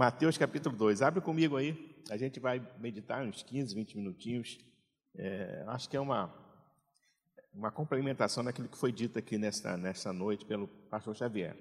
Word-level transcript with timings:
Mateus 0.00 0.38
capítulo 0.38 0.74
2. 0.74 1.02
Abre 1.02 1.20
comigo 1.20 1.58
aí. 1.58 2.02
A 2.08 2.16
gente 2.16 2.40
vai 2.40 2.58
meditar 2.78 3.22
uns 3.22 3.42
15, 3.42 3.74
20 3.74 3.98
minutinhos. 3.98 4.58
É, 5.14 5.62
acho 5.66 5.90
que 5.90 5.94
é 5.94 6.00
uma, 6.00 6.34
uma 7.52 7.70
complementação 7.70 8.42
daquilo 8.42 8.66
que 8.66 8.78
foi 8.78 8.92
dito 8.92 9.18
aqui 9.18 9.36
nesta, 9.36 9.76
nesta 9.76 10.10
noite 10.10 10.46
pelo 10.46 10.66
pastor 10.88 11.14
Xavier. 11.14 11.54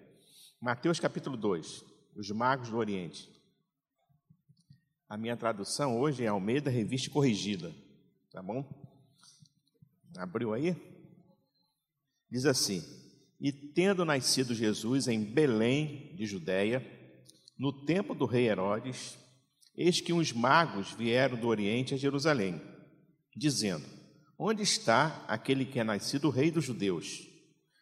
Mateus 0.62 1.02
capítulo 1.02 1.36
2. 1.36 1.84
Os 2.16 2.32
magos 2.32 2.70
do 2.70 2.78
Oriente. 2.78 3.30
A 5.10 5.18
minha 5.18 5.36
tradução 5.36 6.00
hoje 6.00 6.24
é 6.24 6.28
Almeida 6.28 6.70
Revista 6.70 7.12
Corrigida. 7.12 7.76
Tá 8.32 8.42
bom? 8.42 8.64
Abriu 10.16 10.54
aí? 10.54 10.78
Diz 12.32 12.46
assim: 12.46 12.82
E 13.38 13.52
tendo 13.52 14.06
nascido 14.06 14.56
Jesus 14.56 15.10
em 15.10 15.26
Belém 15.26 16.16
de 16.16 16.26
Judéia, 16.26 16.99
no 17.60 17.74
tempo 17.86 18.16
do 18.16 18.26
rei 18.26 18.48
Herodes, 18.48 19.20
eis 19.76 20.00
que 20.00 20.14
uns 20.14 20.32
magos 20.32 20.92
vieram 20.94 21.38
do 21.38 21.48
Oriente 21.48 21.94
a 21.94 21.98
Jerusalém, 21.98 22.62
dizendo: 23.36 23.86
Onde 24.38 24.64
está 24.64 25.26
aquele 25.28 25.66
que 25.66 25.80
é 25.80 25.84
nascido 25.84 26.30
rei 26.30 26.50
dos 26.50 26.64
judeus? 26.64 27.28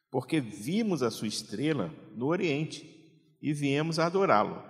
Porque 0.09 0.41
vimos 0.41 1.04
a 1.04 1.12
sua 1.12 1.27
estrela 1.27 1.94
no 2.16 2.26
Oriente 2.26 2.85
e 3.41 3.54
viemos 3.54 3.99
adorá-lo. 3.99 4.63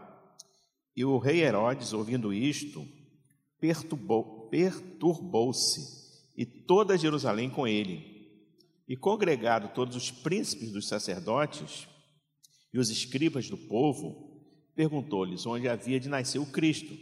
E 0.95 1.05
o 1.05 1.17
rei 1.17 1.41
Herodes, 1.41 1.93
ouvindo 1.93 2.33
isto, 2.33 2.85
perturbou-se 3.59 4.37
perturbou 4.49 5.51
e 6.35 6.45
toda 6.45 6.97
Jerusalém 6.97 7.49
com 7.49 7.67
ele. 7.67 8.15
E 8.87 8.95
congregado 8.95 9.73
todos 9.73 9.95
os 9.95 10.11
príncipes 10.11 10.71
dos 10.71 10.87
sacerdotes 10.87 11.87
e 12.73 12.79
os 12.79 12.89
escribas 12.89 13.49
do 13.49 13.57
povo, 13.57 14.36
perguntou-lhes 14.77 15.47
onde 15.47 15.67
havia 15.67 15.99
de 15.99 16.07
nascer 16.07 16.37
o 16.37 16.45
Cristo. 16.45 16.93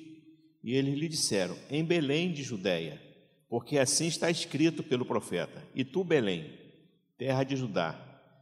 E 0.63 0.73
eles 0.73 0.97
lhe 0.97 1.09
disseram: 1.09 1.55
Em 1.69 1.83
Belém 1.83 2.31
de 2.31 2.41
Judéia, 2.41 2.99
porque 3.49 3.77
assim 3.77 4.07
está 4.07 4.31
escrito 4.31 4.81
pelo 4.81 5.05
profeta: 5.05 5.61
E 5.75 5.83
tu, 5.83 6.03
Belém, 6.03 6.57
terra 7.17 7.43
de 7.43 7.57
Judá, 7.57 7.99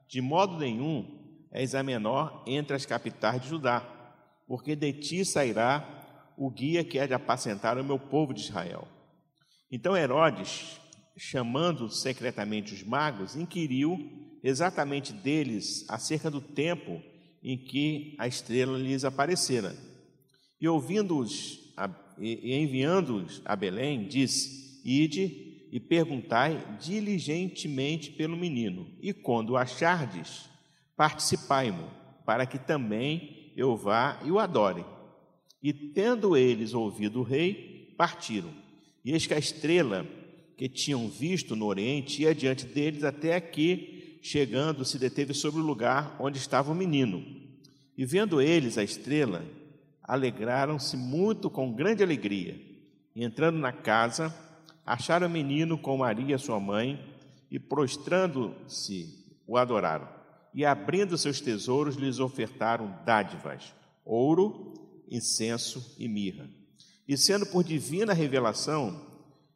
de 0.07 0.21
modo 0.21 0.57
nenhum 0.57 1.19
és 1.51 1.75
a 1.75 1.83
menor 1.83 2.43
entre 2.47 2.75
as 2.75 2.85
capitais 2.85 3.41
de 3.41 3.49
Judá, 3.49 3.81
porque 4.47 4.75
de 4.75 4.93
ti 4.93 5.25
sairá 5.25 6.33
o 6.37 6.49
guia 6.49 6.83
que 6.83 6.97
é 6.97 7.07
de 7.07 7.13
apacentar 7.13 7.77
o 7.77 7.83
meu 7.83 7.99
povo 7.99 8.33
de 8.33 8.41
Israel. 8.41 8.87
Então 9.71 9.97
Herodes, 9.97 10.79
chamando 11.17 11.89
secretamente 11.89 12.73
os 12.73 12.83
magos, 12.83 13.35
inquiriu 13.35 13.99
exatamente 14.43 15.13
deles 15.13 15.85
acerca 15.89 16.29
do 16.29 16.41
tempo 16.41 17.01
em 17.43 17.57
que 17.57 18.15
a 18.17 18.27
estrela 18.27 18.77
lhes 18.77 19.03
aparecera. 19.03 19.75
E 20.61 20.67
ouvindo-os 20.67 21.63
e 22.17 22.53
enviando-os 22.53 23.41
a 23.43 23.55
Belém, 23.55 24.07
disse: 24.07 24.81
Ide 24.85 25.67
e 25.71 25.79
perguntai 25.79 26.63
diligentemente 26.79 28.11
pelo 28.11 28.37
menino, 28.37 28.87
e 29.01 29.11
quando 29.11 29.51
o 29.51 29.57
achardes, 29.57 30.47
participai-mo, 30.95 31.89
para 32.25 32.45
que 32.45 32.59
também 32.59 33.51
eu 33.57 33.75
vá 33.75 34.21
e 34.23 34.31
o 34.31 34.39
adore. 34.39 34.85
E 35.61 35.73
tendo 35.73 36.37
eles 36.37 36.73
ouvido 36.73 37.21
o 37.21 37.23
rei, 37.23 37.93
partiram. 37.97 38.53
E 39.03 39.11
eis 39.11 39.25
que 39.25 39.33
a 39.33 39.39
estrela 39.39 40.05
que 40.55 40.69
tinham 40.69 41.09
visto 41.09 41.55
no 41.55 41.65
oriente 41.65 42.21
ia 42.21 42.35
diante 42.35 42.65
deles 42.65 43.03
até 43.03 43.35
aqui 43.35 43.92
chegando, 44.23 44.85
se 44.85 44.97
deteve 44.97 45.33
sobre 45.33 45.59
o 45.59 45.65
lugar 45.65 46.15
onde 46.17 46.37
estava 46.37 46.71
o 46.71 46.75
menino. 46.75 47.21
E 47.97 48.05
vendo 48.05 48.41
eles 48.41 48.77
a 48.77 48.83
estrela, 48.83 49.43
alegraram-se 50.01 50.95
muito 50.95 51.49
com 51.49 51.73
grande 51.73 52.01
alegria. 52.01 52.59
E 53.13 53.23
entrando 53.23 53.59
na 53.59 53.73
casa, 53.73 54.33
acharam 54.85 55.27
o 55.27 55.29
menino 55.29 55.77
com 55.77 55.97
Maria, 55.97 56.37
sua 56.37 56.57
mãe, 56.57 57.03
e 57.51 57.59
prostrando-se, 57.59 59.21
o 59.45 59.57
adoraram. 59.57 60.07
E 60.53 60.63
abrindo 60.63 61.17
seus 61.17 61.41
tesouros, 61.41 61.97
lhes 61.97 62.19
ofertaram 62.19 62.97
dádivas, 63.05 63.73
ouro, 64.05 64.73
incenso 65.11 65.95
e 65.99 66.07
mirra. 66.07 66.49
E 67.05 67.17
sendo 67.17 67.45
por 67.45 67.61
divina 67.63 68.13
revelação 68.13 69.05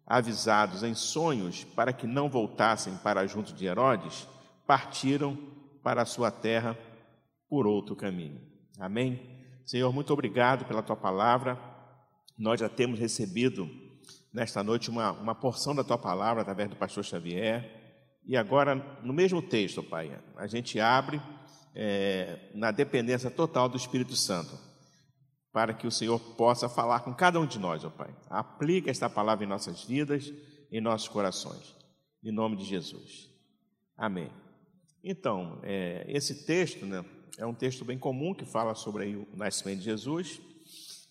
avisados 0.06 0.84
em 0.84 0.94
sonhos 0.94 1.64
para 1.64 1.94
que 1.94 2.06
não 2.06 2.30
voltassem 2.30 2.96
para 2.98 3.26
junto 3.26 3.54
de 3.54 3.66
Herodes, 3.66 4.28
partiram 4.68 5.36
para 5.82 6.02
a 6.02 6.06
sua 6.06 6.30
terra 6.30 6.78
por 7.50 7.66
outro 7.66 7.96
caminho. 7.96 8.42
Amém? 8.78 9.38
Senhor, 9.66 9.92
muito 9.94 10.14
obrigado 10.14 10.66
pela 10.66 10.84
tua 10.84 10.96
palavra. 10.96 11.58
Nós 12.38 12.60
já 12.60 12.70
temos 12.70 13.00
recebido 13.00 13.68
nesta 14.34 14.62
noite 14.64 14.90
uma, 14.90 15.12
uma 15.12 15.34
porção 15.34 15.74
da 15.74 15.84
tua 15.84 15.98
palavra 15.98 16.42
através 16.42 16.70
do 16.70 16.76
pastor 16.76 17.04
Xavier. 17.04 17.76
E 18.26 18.36
agora, 18.36 18.76
no 19.02 19.14
mesmo 19.14 19.42
texto, 19.42 19.82
Pai, 19.82 20.12
a 20.36 20.46
gente 20.46 20.80
abre 20.80 21.22
é, 21.74 22.52
na 22.54 22.72
dependência 22.72 23.32
total 23.32 23.70
do 23.70 23.78
Espírito 23.78 24.16
Santo, 24.16 24.58
para 25.52 25.74
que 25.74 25.88
o 25.88 25.92
Senhor 25.92 26.20
possa 26.36 26.68
falar 26.68 27.00
com 27.00 27.14
cada 27.14 27.40
um 27.40 27.46
de 27.46 27.58
nós, 27.58 27.86
ó 27.86 27.90
Pai. 27.90 28.14
Aplica 28.30 28.92
esta 28.92 29.10
palavra 29.10 29.46
em 29.46 29.48
nossas 29.48 29.86
vidas, 29.86 30.32
em 30.72 30.82
nossos 30.82 31.08
corações. 31.08 31.76
Em 32.24 32.32
nome 32.32 32.58
de 32.58 32.66
Jesus. 32.66 33.30
Amém. 33.98 34.30
Então, 35.04 35.60
é, 35.64 36.06
esse 36.08 36.46
texto 36.46 36.86
né, 36.86 37.04
é 37.38 37.46
um 37.46 37.54
texto 37.54 37.86
bem 37.86 37.98
comum 37.98 38.34
que 38.34 38.46
fala 38.46 38.76
sobre 38.76 39.16
o 39.16 39.28
nascimento 39.36 39.80
de 39.80 39.86
Jesus, 39.86 40.42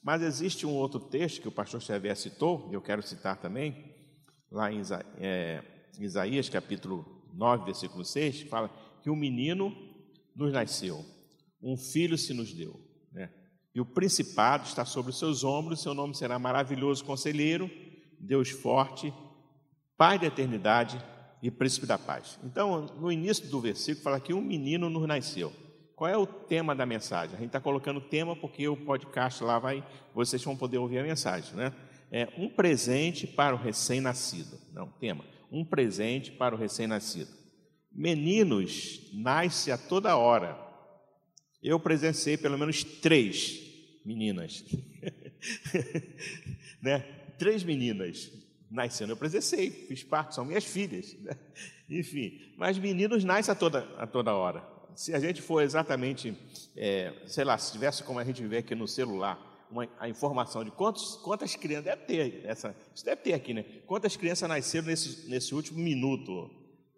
mas 0.02 0.22
existe 0.22 0.66
um 0.66 0.72
outro 0.72 1.00
texto 1.00 1.40
que 1.40 1.48
o 1.48 1.52
pastor 1.52 1.80
Xavier 1.80 2.16
citou, 2.16 2.68
e 2.70 2.74
eu 2.74 2.82
quero 2.82 3.02
citar 3.02 3.36
também, 3.38 3.94
lá 4.50 4.72
em 4.72 4.80
Isa, 4.80 5.04
é, 5.18 5.62
Isaías 5.98 6.48
capítulo 6.48 7.28
9, 7.32 7.64
versículo 7.64 8.04
6, 8.04 8.44
que 8.44 8.48
fala 8.48 8.70
que 9.02 9.10
um 9.10 9.16
menino 9.16 9.74
nos 10.34 10.52
nasceu, 10.52 11.04
um 11.62 11.76
filho 11.76 12.18
se 12.18 12.34
nos 12.34 12.52
deu, 12.52 12.80
né? 13.12 13.30
e 13.74 13.80
o 13.80 13.86
principado 13.86 14.64
está 14.64 14.84
sobre 14.84 15.10
os 15.10 15.18
seus 15.18 15.44
ombros, 15.44 15.82
seu 15.82 15.94
nome 15.94 16.14
será 16.14 16.38
maravilhoso 16.38 17.04
conselheiro, 17.04 17.70
Deus 18.18 18.50
forte, 18.50 19.12
Pai 19.96 20.18
da 20.18 20.26
eternidade, 20.26 21.02
e 21.46 21.50
príncipe 21.50 21.86
da 21.86 21.96
paz. 21.96 22.40
Então, 22.42 22.86
no 22.98 23.10
início 23.10 23.46
do 23.48 23.60
versículo, 23.60 24.02
fala 24.02 24.18
que 24.18 24.34
um 24.34 24.40
menino 24.40 24.90
nos 24.90 25.06
nasceu. 25.06 25.52
Qual 25.94 26.10
é 26.10 26.16
o 26.16 26.26
tema 26.26 26.74
da 26.74 26.84
mensagem? 26.84 27.36
A 27.36 27.38
gente 27.38 27.50
está 27.50 27.60
colocando 27.60 28.00
tema 28.00 28.34
porque 28.34 28.66
o 28.66 28.76
podcast 28.76 29.44
lá 29.44 29.56
vai, 29.56 29.86
vocês 30.12 30.42
vão 30.42 30.56
poder 30.56 30.78
ouvir 30.78 30.98
a 30.98 31.04
mensagem, 31.04 31.54
né? 31.54 31.72
É 32.10 32.28
um 32.36 32.48
presente 32.48 33.28
para 33.28 33.54
o 33.54 33.58
recém-nascido. 33.58 34.58
Não, 34.72 34.88
tema. 34.88 35.24
Um 35.50 35.64
presente 35.64 36.32
para 36.32 36.54
o 36.54 36.58
recém-nascido. 36.58 37.30
Meninos 37.92 39.08
nasce 39.14 39.70
a 39.70 39.78
toda 39.78 40.16
hora. 40.16 40.58
Eu 41.62 41.78
presenciei 41.78 42.36
pelo 42.36 42.58
menos 42.58 42.82
três 42.82 43.60
meninas, 44.04 44.64
né? 46.82 46.98
Três 47.38 47.62
meninas 47.62 48.32
nascendo. 48.76 49.12
Eu 49.12 49.16
presenciei, 49.16 49.70
fiz 49.70 50.04
parte, 50.04 50.34
são 50.34 50.44
minhas 50.44 50.64
filhas. 50.64 51.16
Né? 51.20 51.36
Enfim, 51.90 52.54
mas 52.56 52.78
meninos 52.78 53.24
nascem 53.24 53.50
a 53.50 53.54
toda, 53.54 53.80
a 53.96 54.06
toda 54.06 54.34
hora. 54.34 54.62
Se 54.94 55.14
a 55.14 55.18
gente 55.18 55.42
for 55.42 55.62
exatamente, 55.62 56.36
é, 56.76 57.12
sei 57.26 57.44
lá, 57.44 57.58
se 57.58 57.72
tivesse 57.72 58.02
como 58.04 58.18
a 58.18 58.24
gente 58.24 58.46
vê 58.46 58.58
aqui 58.58 58.74
no 58.74 58.86
celular, 58.86 59.66
uma, 59.70 59.88
a 59.98 60.08
informação 60.08 60.64
de 60.64 60.70
quantos, 60.70 61.16
quantas 61.16 61.56
crianças, 61.56 61.84
deve 61.86 62.02
ter 62.04 62.44
essa, 62.44 62.74
isso 62.94 63.04
deve 63.04 63.20
ter 63.22 63.32
aqui, 63.34 63.52
né? 63.52 63.64
Quantas 63.86 64.16
crianças 64.16 64.48
nasceram 64.48 64.86
nesse, 64.86 65.28
nesse 65.28 65.54
último 65.54 65.80
minuto? 65.80 66.50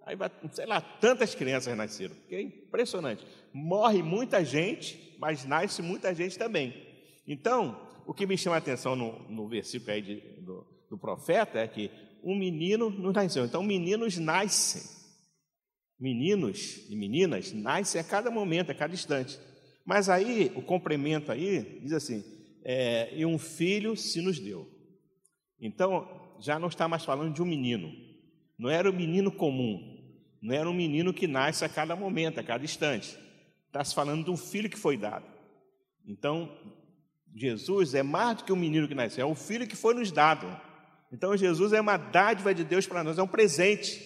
Aí, 0.05 0.17
sei 0.53 0.67
lá, 0.67 0.81
tantas 0.81 1.35
crianças 1.35 1.77
nasceram, 1.77 2.15
que 2.29 2.35
é 2.35 2.41
impressionante. 2.41 3.27
Morre 3.53 4.03
muita 4.03 4.45
gente, 4.45 5.17
mas 5.19 5.45
nasce 5.45 5.83
muita 5.83 6.15
gente 6.15 6.39
também. 6.39 6.87
Então, 7.27 7.89
o 8.07 8.15
que 8.15 8.27
me 8.27 8.39
chama 8.39 8.57
a 8.57 8.59
atenção 8.59 8.97
no, 8.97 9.19
no 9.29 9.49
versículo 9.49 9.93
aí 9.93 10.01
de, 10.01 10.21
do, 10.41 10.67
do 10.89 10.99
profeta 10.99 11.59
é 11.59 11.69
que 11.69 11.91
um 12.23 12.37
menino 12.37 12.91
nos 12.91 13.15
nasceu. 13.15 13.45
Então, 13.45 13.63
meninos 13.63 14.17
nascem. 14.19 14.83
Meninos 15.99 16.85
e 16.89 16.97
meninas 16.97 17.53
nascem 17.53 18.01
a 18.01 18.05
cada 18.05 18.31
momento, 18.31 18.71
a 18.71 18.75
cada 18.75 18.95
instante. 18.95 19.39
Mas 19.85 20.09
aí, 20.09 20.53
o 20.55 20.63
complemento 20.63 21.33
aí, 21.33 21.81
diz 21.83 21.93
assim, 21.93 22.23
é, 22.65 23.11
e 23.17 23.25
um 23.25 23.39
filho 23.39 23.97
se 23.97 24.21
nos 24.21 24.39
deu. 24.39 24.69
Então, 25.61 26.07
já 26.41 26.59
não 26.59 26.69
está 26.69 26.87
mais 26.87 27.05
falando 27.05 27.35
de 27.35 27.43
um 27.43 27.47
menino. 27.47 27.93
Não 28.59 28.71
era 28.71 28.91
um 28.91 28.95
menino 28.95 29.33
comum. 29.33 29.97
Não 30.41 30.55
era 30.55 30.69
um 30.69 30.75
menino 30.75 31.13
que 31.13 31.27
nasce 31.27 31.65
a 31.65 31.69
cada 31.69 31.97
momento, 31.97 32.39
a 32.39 32.45
cada 32.45 32.65
instante. 32.65 33.19
Está 33.67 33.83
se 33.83 33.95
falando 33.95 34.25
de 34.25 34.31
um 34.31 34.37
filho 34.37 34.71
que 34.71 34.79
foi 34.79 34.97
dado. 34.97 35.27
Então, 36.07 36.57
Jesus 37.35 37.95
é 37.95 38.03
mais 38.03 38.39
do 38.39 38.45
que 38.45 38.53
um 38.53 38.57
menino 38.57 38.89
que 38.89 38.95
nasceu, 38.95 39.27
é 39.27 39.31
o 39.31 39.35
filho 39.35 39.67
que 39.67 39.77
foi 39.77 39.95
nos 39.95 40.11
dado. 40.11 40.47
Então 41.13 41.37
Jesus 41.37 41.73
é 41.73 41.81
uma 41.81 41.97
dádiva 41.97 42.55
de 42.55 42.65
Deus 42.65 42.87
para 42.87 43.03
nós, 43.03 43.19
é 43.19 43.23
um 43.23 43.29
presente, 43.29 44.01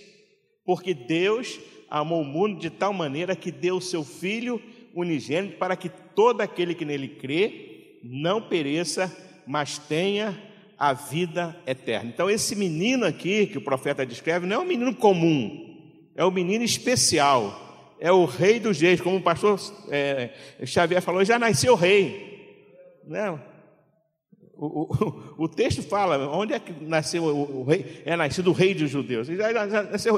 porque 0.65 0.95
Deus 0.95 1.59
amou 1.91 2.23
o 2.23 2.25
mundo 2.25 2.59
de 2.59 2.71
tal 2.71 2.93
maneira 2.93 3.37
que 3.37 3.51
deu 3.51 3.77
o 3.77 3.83
seu 3.83 4.05
Filho 4.05 4.63
unigênito 4.95 5.57
para 5.57 5.77
que 5.77 5.89
todo 5.89 6.41
aquele 6.41 6.75
que 6.75 6.85
nele 6.85 7.09
crê 7.09 7.99
não 8.03 8.43
pereça, 8.43 9.15
mas 9.47 9.79
tenha 9.79 10.39
a 10.79 10.93
vida 10.93 11.57
eterna. 11.67 12.11
Então, 12.13 12.29
esse 12.29 12.57
menino 12.57 13.07
aqui 13.07 13.47
que 13.47 13.59
o 13.59 13.63
profeta 13.63 14.05
descreve 14.05 14.47
não 14.47 14.57
é 14.57 14.59
um 14.59 14.65
menino 14.67 14.95
comum, 14.95 16.11
é 16.17 16.25
um 16.25 16.31
menino 16.31 16.65
especial, 16.65 17.95
é 18.01 18.11
o 18.11 18.25
rei 18.25 18.59
dos 18.59 18.81
reis, 18.81 19.01
como 19.01 19.17
o 19.17 19.23
pastor 19.23 19.61
é, 19.89 20.31
Xavier 20.65 21.01
falou, 21.01 21.25
já 21.25 21.39
nasceu 21.39 21.75
rei. 21.77 22.99
Né? 23.07 23.39
O, 24.65 24.83
o, 24.83 25.45
o, 25.45 25.49
texto 25.49 25.83
fala 25.83 26.29
onde 26.29 26.53
é 26.53 26.59
que 26.61 26.73
nasceu 26.85 27.25
o, 27.25 27.63
o, 27.63 27.65
rei, 27.65 28.01
é 28.05 28.15
nascido 28.15 28.51
o 28.51 28.53
rei 28.53 28.73
dos 28.73 28.89
judeus. 28.89 29.29
Ele, 29.29 29.43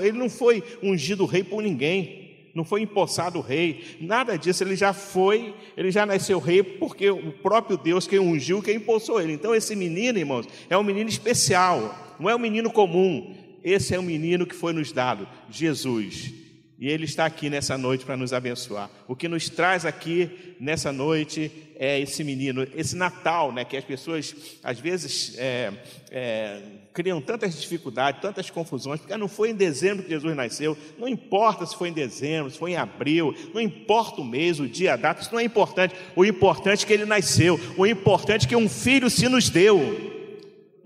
ele 0.03 0.19
não 0.19 0.29
foi 0.29 0.63
ungido 0.83 1.25
rei 1.25 1.43
por 1.43 1.63
ninguém 1.63 2.23
não 2.55 2.65
foi 2.65 2.83
empossado 2.83 3.41
rei, 3.41 3.97
nada 4.01 4.39
disso, 4.39 4.63
ele 4.63 4.77
já 4.77 4.93
foi, 4.93 5.53
ele 5.77 5.91
já 5.91 6.07
nasceu 6.07 6.39
rei 6.39 6.63
porque 6.63 7.11
o 7.11 7.33
próprio 7.33 7.77
Deus 7.77 8.07
quem 8.07 8.21
ungiu, 8.21 8.63
quem 8.63 8.77
impulsou 8.77 9.21
ele. 9.21 9.33
Então 9.33 9.53
esse 9.53 9.75
menino, 9.75 10.21
irmãos, 10.21 10.47
é 10.71 10.79
um 10.79 10.85
menino 10.85 11.11
especial, 11.11 12.15
não 12.21 12.31
é 12.31 12.37
um 12.37 12.39
menino 12.39 12.71
comum. 12.71 13.35
Esse 13.65 13.93
é 13.93 13.99
o 13.99 14.05
menino 14.05 14.47
que 14.47 14.55
foi 14.55 14.73
nos 14.73 14.93
dado, 14.93 15.27
Jesus. 15.51 16.44
E 16.79 16.89
Ele 16.89 17.05
está 17.05 17.25
aqui 17.25 17.49
nessa 17.49 17.79
noite 17.79 18.05
para 18.05 18.17
nos 18.17 18.33
abençoar. 18.33 18.91
O 19.07 19.15
que 19.15 19.29
nos 19.29 19.49
traz 19.49 19.87
aqui 19.87 20.57
nessa 20.59 20.93
noite 20.93 21.51
é 21.77 22.01
esse 22.01 22.23
menino, 22.23 22.67
esse 22.75 22.97
Natal, 22.97 23.53
né, 23.53 23.65
que 23.65 23.77
as 23.77 23.85
pessoas 23.85 24.35
às 24.63 24.79
vezes 24.79 25.35
é, 25.39 25.73
é, 26.11 26.63
criam 26.93 27.21
tantas 27.21 27.61
dificuldades, 27.61 28.21
tantas 28.21 28.51
confusões, 28.51 29.01
porque 29.01 29.17
não 29.17 29.29
foi 29.29 29.51
em 29.51 29.55
dezembro 29.55 30.05
que 30.05 30.11
Jesus 30.11 30.37
nasceu, 30.37 30.79
não 30.99 31.09
importa 31.09 31.67
se 31.67 31.77
foi 31.77 31.89
em 31.89 31.93
dezembro, 31.93 32.51
se 32.51 32.59
foi 32.59 32.73
em 32.73 32.77
abril, 32.77 33.35
não 33.53 33.61
importa 33.61 34.21
o 34.21 34.25
mês, 34.25 34.61
o 34.61 34.69
dia, 34.69 34.95
a 34.95 34.97
data, 34.97 35.23
isso 35.23 35.33
não 35.33 35.41
é 35.41 35.45
importante. 35.45 35.95
O 36.15 36.25
importante 36.25 36.85
é 36.85 36.87
que 36.87 36.93
ele 36.93 37.05
nasceu, 37.05 37.59
o 37.77 37.87
importante 37.87 38.47
é 38.47 38.49
que 38.49 38.57
um 38.57 38.69
filho 38.69 39.11
se 39.11 39.29
nos 39.29 39.49
deu. 39.49 40.14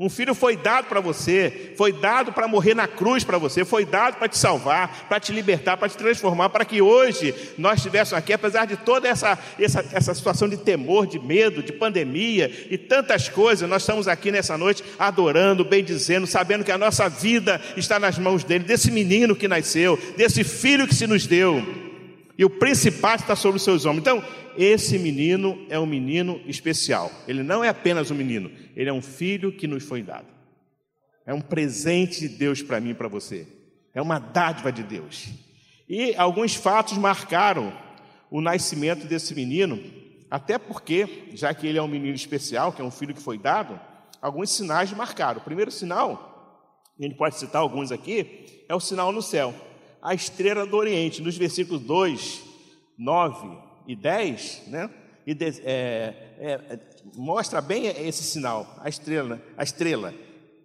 Um 0.00 0.08
filho 0.08 0.32
foi 0.32 0.56
dado 0.56 0.86
para 0.86 1.00
você, 1.00 1.72
foi 1.76 1.92
dado 1.92 2.32
para 2.32 2.46
morrer 2.46 2.72
na 2.72 2.86
cruz 2.86 3.24
para 3.24 3.36
você, 3.36 3.64
foi 3.64 3.84
dado 3.84 4.16
para 4.16 4.28
te 4.28 4.38
salvar, 4.38 5.08
para 5.08 5.18
te 5.18 5.32
libertar, 5.32 5.76
para 5.76 5.88
te 5.88 5.96
transformar, 5.96 6.50
para 6.50 6.64
que 6.64 6.80
hoje 6.80 7.34
nós 7.58 7.78
estivéssemos 7.78 8.12
aqui, 8.12 8.32
apesar 8.32 8.64
de 8.64 8.76
toda 8.76 9.08
essa, 9.08 9.36
essa, 9.58 9.84
essa 9.92 10.14
situação 10.14 10.48
de 10.48 10.56
temor, 10.56 11.04
de 11.04 11.18
medo, 11.18 11.64
de 11.64 11.72
pandemia 11.72 12.68
e 12.70 12.78
tantas 12.78 13.28
coisas, 13.28 13.68
nós 13.68 13.82
estamos 13.82 14.06
aqui 14.06 14.30
nessa 14.30 14.56
noite 14.56 14.84
adorando, 15.00 15.64
bendizendo, 15.64 16.28
sabendo 16.28 16.62
que 16.62 16.70
a 16.70 16.78
nossa 16.78 17.08
vida 17.08 17.60
está 17.76 17.98
nas 17.98 18.16
mãos 18.20 18.44
dele, 18.44 18.62
desse 18.62 18.92
menino 18.92 19.34
que 19.34 19.48
nasceu, 19.48 19.98
desse 20.16 20.44
filho 20.44 20.86
que 20.86 20.94
se 20.94 21.08
nos 21.08 21.26
deu, 21.26 21.87
e 22.38 22.44
o 22.44 22.50
principado 22.50 23.22
está 23.22 23.34
sobre 23.34 23.56
os 23.56 23.64
seus 23.64 23.84
ombros. 23.84 24.00
Então, 24.00 24.24
esse 24.56 24.96
menino 24.96 25.66
é 25.68 25.78
um 25.78 25.86
menino 25.86 26.40
especial. 26.46 27.10
Ele 27.26 27.42
não 27.42 27.64
é 27.64 27.68
apenas 27.68 28.12
um 28.12 28.14
menino, 28.14 28.50
ele 28.76 28.88
é 28.88 28.92
um 28.92 29.02
filho 29.02 29.50
que 29.50 29.66
nos 29.66 29.82
foi 29.82 30.02
dado. 30.02 30.28
É 31.26 31.34
um 31.34 31.40
presente 31.40 32.20
de 32.20 32.28
Deus 32.28 32.62
para 32.62 32.80
mim 32.80 32.90
e 32.90 32.94
para 32.94 33.08
você. 33.08 33.46
É 33.92 34.00
uma 34.00 34.18
dádiva 34.18 34.70
de 34.70 34.82
Deus. 34.82 35.28
E 35.88 36.14
alguns 36.14 36.54
fatos 36.54 36.96
marcaram 36.96 37.72
o 38.30 38.40
nascimento 38.40 39.06
desse 39.06 39.34
menino, 39.34 39.82
até 40.30 40.58
porque, 40.58 41.30
já 41.34 41.52
que 41.52 41.66
ele 41.66 41.78
é 41.78 41.82
um 41.82 41.88
menino 41.88 42.14
especial, 42.14 42.72
que 42.72 42.80
é 42.80 42.84
um 42.84 42.90
filho 42.90 43.14
que 43.14 43.22
foi 43.22 43.36
dado, 43.36 43.78
alguns 44.22 44.50
sinais 44.50 44.92
marcaram. 44.92 45.40
O 45.40 45.44
primeiro 45.44 45.70
sinal, 45.70 46.68
a 46.98 47.02
gente 47.02 47.16
pode 47.16 47.36
citar 47.36 47.62
alguns 47.62 47.90
aqui, 47.90 48.64
é 48.68 48.74
o 48.74 48.80
sinal 48.80 49.10
no 49.10 49.22
céu. 49.22 49.54
A 50.00 50.14
estrela 50.14 50.64
do 50.64 50.76
Oriente, 50.76 51.22
nos 51.22 51.36
versículos 51.36 51.82
2, 51.82 52.42
9 52.96 53.58
e 53.86 53.96
10, 53.96 54.62
né? 54.68 54.90
E 55.26 55.34
de, 55.34 55.46
é, 55.64 56.14
é, 56.38 56.78
mostra 57.16 57.60
bem 57.60 57.86
esse 57.86 58.22
sinal, 58.22 58.76
a 58.80 58.88
estrela, 58.88 59.42
a 59.56 59.62
estrela. 59.62 60.14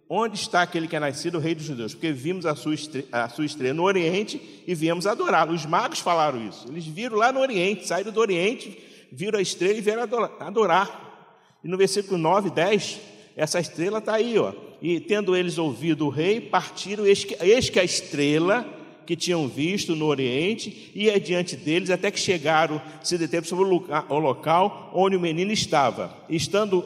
Onde 0.08 0.36
está 0.36 0.62
aquele 0.62 0.86
que 0.86 0.96
é 0.96 1.00
nascido, 1.00 1.38
o 1.38 1.40
rei 1.40 1.54
dos 1.54 1.64
judeus? 1.64 1.94
Porque 1.94 2.12
vimos 2.12 2.44
a 2.46 2.54
sua, 2.54 2.74
estrela, 2.74 3.06
a 3.10 3.28
sua 3.28 3.44
estrela 3.44 3.74
no 3.74 3.82
Oriente 3.82 4.62
e 4.66 4.74
viemos 4.74 5.06
adorá-lo. 5.06 5.52
Os 5.52 5.64
magos 5.64 5.98
falaram 5.98 6.46
isso. 6.46 6.66
Eles 6.68 6.86
viram 6.86 7.16
lá 7.16 7.32
no 7.32 7.40
Oriente, 7.40 7.86
saíram 7.86 8.12
do 8.12 8.20
Oriente, 8.20 8.78
viram 9.10 9.38
a 9.38 9.42
estrela 9.42 9.78
e 9.78 9.80
vieram 9.80 10.02
adorar. 10.40 11.58
E 11.62 11.68
no 11.68 11.78
versículo 11.78 12.18
9 12.18 12.48
e 12.48 12.52
10, 12.52 13.00
essa 13.34 13.58
estrela 13.58 13.98
está 13.98 14.14
aí, 14.14 14.38
ó. 14.38 14.52
E 14.80 15.00
tendo 15.00 15.34
eles 15.34 15.56
ouvido 15.56 16.06
o 16.06 16.10
rei, 16.10 16.40
partiram, 16.40 17.06
eis 17.06 17.24
que, 17.24 17.36
eis 17.40 17.70
que 17.70 17.80
a 17.80 17.84
estrela 17.84 18.66
que 19.06 19.16
tinham 19.16 19.46
visto 19.48 19.94
no 19.94 20.06
Oriente, 20.06 20.90
e 20.94 21.10
adiante 21.10 21.56
deles, 21.56 21.90
até 21.90 22.10
que 22.10 22.18
chegaram, 22.18 22.80
se 23.02 23.18
deteve 23.18 23.46
sobre 23.46 23.64
o 23.64 24.18
local 24.18 24.90
onde 24.94 25.16
o 25.16 25.20
menino 25.20 25.52
estava. 25.52 26.16
Estando 26.28 26.84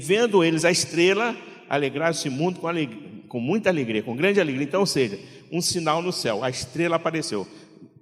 vendo 0.00 0.44
eles 0.44 0.64
a 0.64 0.70
estrela, 0.70 1.36
alegraram-se 1.68 2.30
muito 2.30 2.60
com, 2.60 2.68
com, 3.28 3.40
muita 3.40 3.70
alegria, 3.70 4.02
com 4.02 4.16
grande 4.16 4.40
alegria. 4.40 4.64
Então, 4.64 4.80
ou 4.80 4.86
seja, 4.86 5.18
um 5.50 5.60
sinal 5.60 6.02
no 6.02 6.12
céu, 6.12 6.42
a 6.42 6.50
estrela 6.50 6.96
apareceu. 6.96 7.46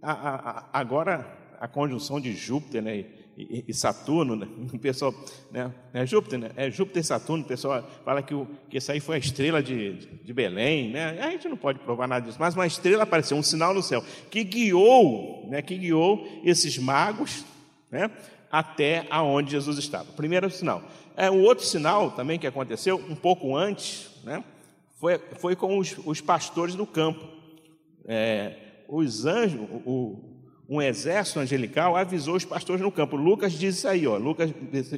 A, 0.02 0.12
a, 0.12 0.68
agora, 0.72 1.26
a 1.60 1.68
conjunção 1.68 2.20
de 2.20 2.34
Júpiter, 2.34 2.82
né? 2.82 3.04
E, 3.68 3.74
Saturno, 3.74 4.36
né? 4.36 4.46
o 4.72 4.78
pessoal, 4.78 5.14
né? 5.50 5.72
é 5.92 6.06
Júpiter, 6.06 6.38
né? 6.38 6.50
é 6.56 6.70
Júpiter 6.70 7.02
e 7.02 7.04
Saturno, 7.04 7.44
o 7.44 7.46
pessoal 7.46 7.88
fala 8.04 8.22
que, 8.22 8.34
o, 8.34 8.46
que 8.68 8.76
essa 8.76 8.92
aí 8.92 9.00
foi 9.00 9.16
a 9.16 9.18
estrela 9.18 9.62
de, 9.62 9.94
de 10.24 10.32
Belém, 10.32 10.90
né? 10.90 11.20
a 11.20 11.30
gente 11.30 11.48
não 11.48 11.56
pode 11.56 11.78
provar 11.80 12.06
nada 12.06 12.26
disso, 12.26 12.38
mas 12.40 12.54
uma 12.54 12.66
estrela 12.66 13.02
apareceu, 13.02 13.36
um 13.36 13.42
sinal 13.42 13.74
no 13.74 13.82
céu, 13.82 14.04
que 14.30 14.44
guiou, 14.44 15.48
né? 15.50 15.62
que 15.62 15.76
guiou 15.76 16.26
esses 16.44 16.78
magos, 16.78 17.44
né? 17.90 18.10
até 18.50 19.06
aonde 19.10 19.52
Jesus 19.52 19.78
estava. 19.78 20.12
Primeiro 20.12 20.50
sinal. 20.50 20.82
É 21.16 21.30
um 21.30 21.42
outro 21.42 21.64
sinal 21.64 22.10
também 22.10 22.38
que 22.38 22.46
aconteceu 22.46 22.96
um 22.96 23.14
pouco 23.14 23.56
antes, 23.56 24.10
né? 24.24 24.44
Foi, 25.00 25.18
foi 25.38 25.56
com 25.56 25.78
os, 25.78 25.96
os 26.04 26.20
pastores 26.20 26.74
do 26.74 26.86
campo. 26.86 27.26
É, 28.06 28.56
os 28.88 29.24
anjos, 29.26 29.60
o, 29.84 30.31
um 30.68 30.80
exército 30.80 31.40
angelical 31.40 31.96
avisou 31.96 32.36
os 32.36 32.44
pastores 32.44 32.80
no 32.80 32.92
campo. 32.92 33.16
Lucas 33.16 33.52
diz 33.52 33.76
isso 33.76 33.88
aí, 33.88 34.06
ó, 34.06 34.16
Lucas 34.16 34.50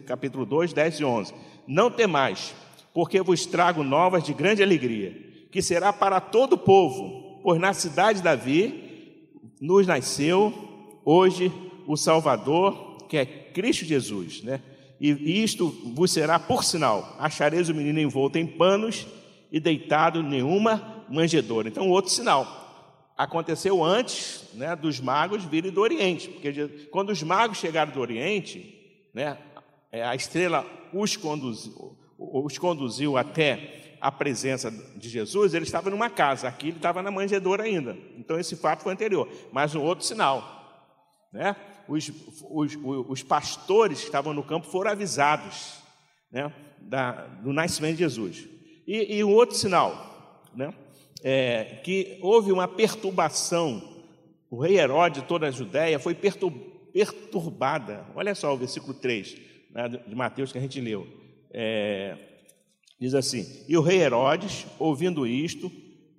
capítulo 0.07 0.45
2, 0.45 0.73
10 0.73 1.01
e 1.01 1.05
11. 1.05 1.35
Não 1.67 1.91
temais, 1.91 2.55
porque 2.93 3.21
vos 3.23 3.47
trago 3.47 3.83
novas 3.83 4.23
de 4.23 4.33
grande 4.33 4.63
alegria, 4.63 5.17
que 5.51 5.63
será 5.63 5.93
para 5.93 6.21
todo 6.21 6.55
o 6.55 6.59
povo, 6.59 7.41
pois 7.43 7.61
na 7.61 7.73
cidade 7.73 8.19
de 8.19 8.25
Davi 8.25 9.29
nos 9.61 9.87
nasceu 9.87 10.53
hoje 11.05 11.51
o 11.87 11.97
Salvador, 11.97 13.07
que 13.09 13.17
é 13.17 13.25
Cristo 13.25 13.85
Jesus, 13.85 14.43
né? 14.43 14.61
E 15.01 15.43
isto 15.43 15.69
vos 15.95 16.13
será 16.13 16.39
por 16.39 16.65
sinal: 16.65 17.17
achareis 17.19 17.69
o 17.69 17.75
menino 17.75 18.01
envolto 18.01 18.39
em 18.39 18.47
panos 18.47 19.07
e 19.51 19.61
deitado 19.61 20.21
em 20.21 20.23
nenhuma 20.23 21.05
manjedoura. 21.11 21.69
Então, 21.69 21.91
outro 21.91 22.11
sinal 22.11 22.64
aconteceu 23.17 23.83
antes 23.83 24.45
né, 24.55 24.75
dos 24.75 25.01
magos 25.01 25.45
virem 25.45 25.71
do 25.71 25.81
Oriente, 25.81 26.29
porque 26.29 26.89
quando 26.91 27.11
os 27.11 27.23
magos 27.23 27.59
chegaram 27.59 27.93
do 27.93 28.01
Oriente, 28.01 29.09
né, 29.13 29.39
é, 29.93 30.05
a 30.05 30.15
estrela 30.15 30.67
os 30.93 31.17
conduziu, 31.17 31.97
os 32.19 32.59
conduziu 32.59 33.17
até 33.17 33.97
a 34.01 34.13
presença 34.13 34.71
de 34.97 35.09
Jesus, 35.09 35.55
ele 35.55 35.65
estava 35.65 35.89
numa 35.89 36.11
casa, 36.11 36.49
aqui 36.49 36.69
ele 36.69 36.77
estava 36.77 37.03
na 37.03 37.11
manjedoura 37.11 37.63
ainda. 37.63 37.97
Então 38.19 38.39
esse 38.39 38.55
fato 38.55 38.83
foi 38.83 38.93
anterior. 38.93 39.29
Mas 39.51 39.75
um 39.75 39.83
outro 39.83 40.05
sinal, 40.05 40.93
né? 41.33 41.57
Os, 41.89 42.11
os, 42.51 42.77
os 42.83 43.23
pastores 43.23 44.01
que 44.01 44.07
estavam 44.07 44.35
no 44.35 44.43
campo 44.43 44.67
foram 44.67 44.91
avisados 44.91 45.77
né, 46.31 46.53
da, 46.79 47.13
do 47.13 47.53
nascimento 47.53 47.93
de 47.93 48.05
Jesus. 48.05 48.49
E, 48.87 49.17
e 49.17 49.25
um 49.25 49.33
outro 49.33 49.57
sinal, 49.57 50.51
né? 50.55 50.75
É, 51.25 51.81
que 51.83 52.19
houve 52.21 52.53
uma 52.53 52.69
perturbação. 52.69 53.83
O 54.51 54.61
rei 54.61 54.79
Herodes 54.79 55.23
de 55.23 55.27
toda 55.27 55.49
a 55.49 55.51
Judéia 55.51 55.99
foi 55.99 56.15
perturbada. 56.15 58.07
Olha 58.15 58.35
só 58.35 58.53
o 58.53 58.59
versículo 58.59 58.93
3 58.93 59.37
né, 59.71 59.89
de 59.89 60.15
Mateus 60.15 60.53
que 60.53 60.59
a 60.59 60.61
gente 60.61 60.79
leu. 60.83 61.09
É, 61.51 62.15
diz 63.01 63.15
assim: 63.15 63.65
E 63.67 63.75
o 63.79 63.81
rei 63.81 64.03
Herodes, 64.03 64.67
ouvindo 64.79 65.27
isto, 65.27 65.73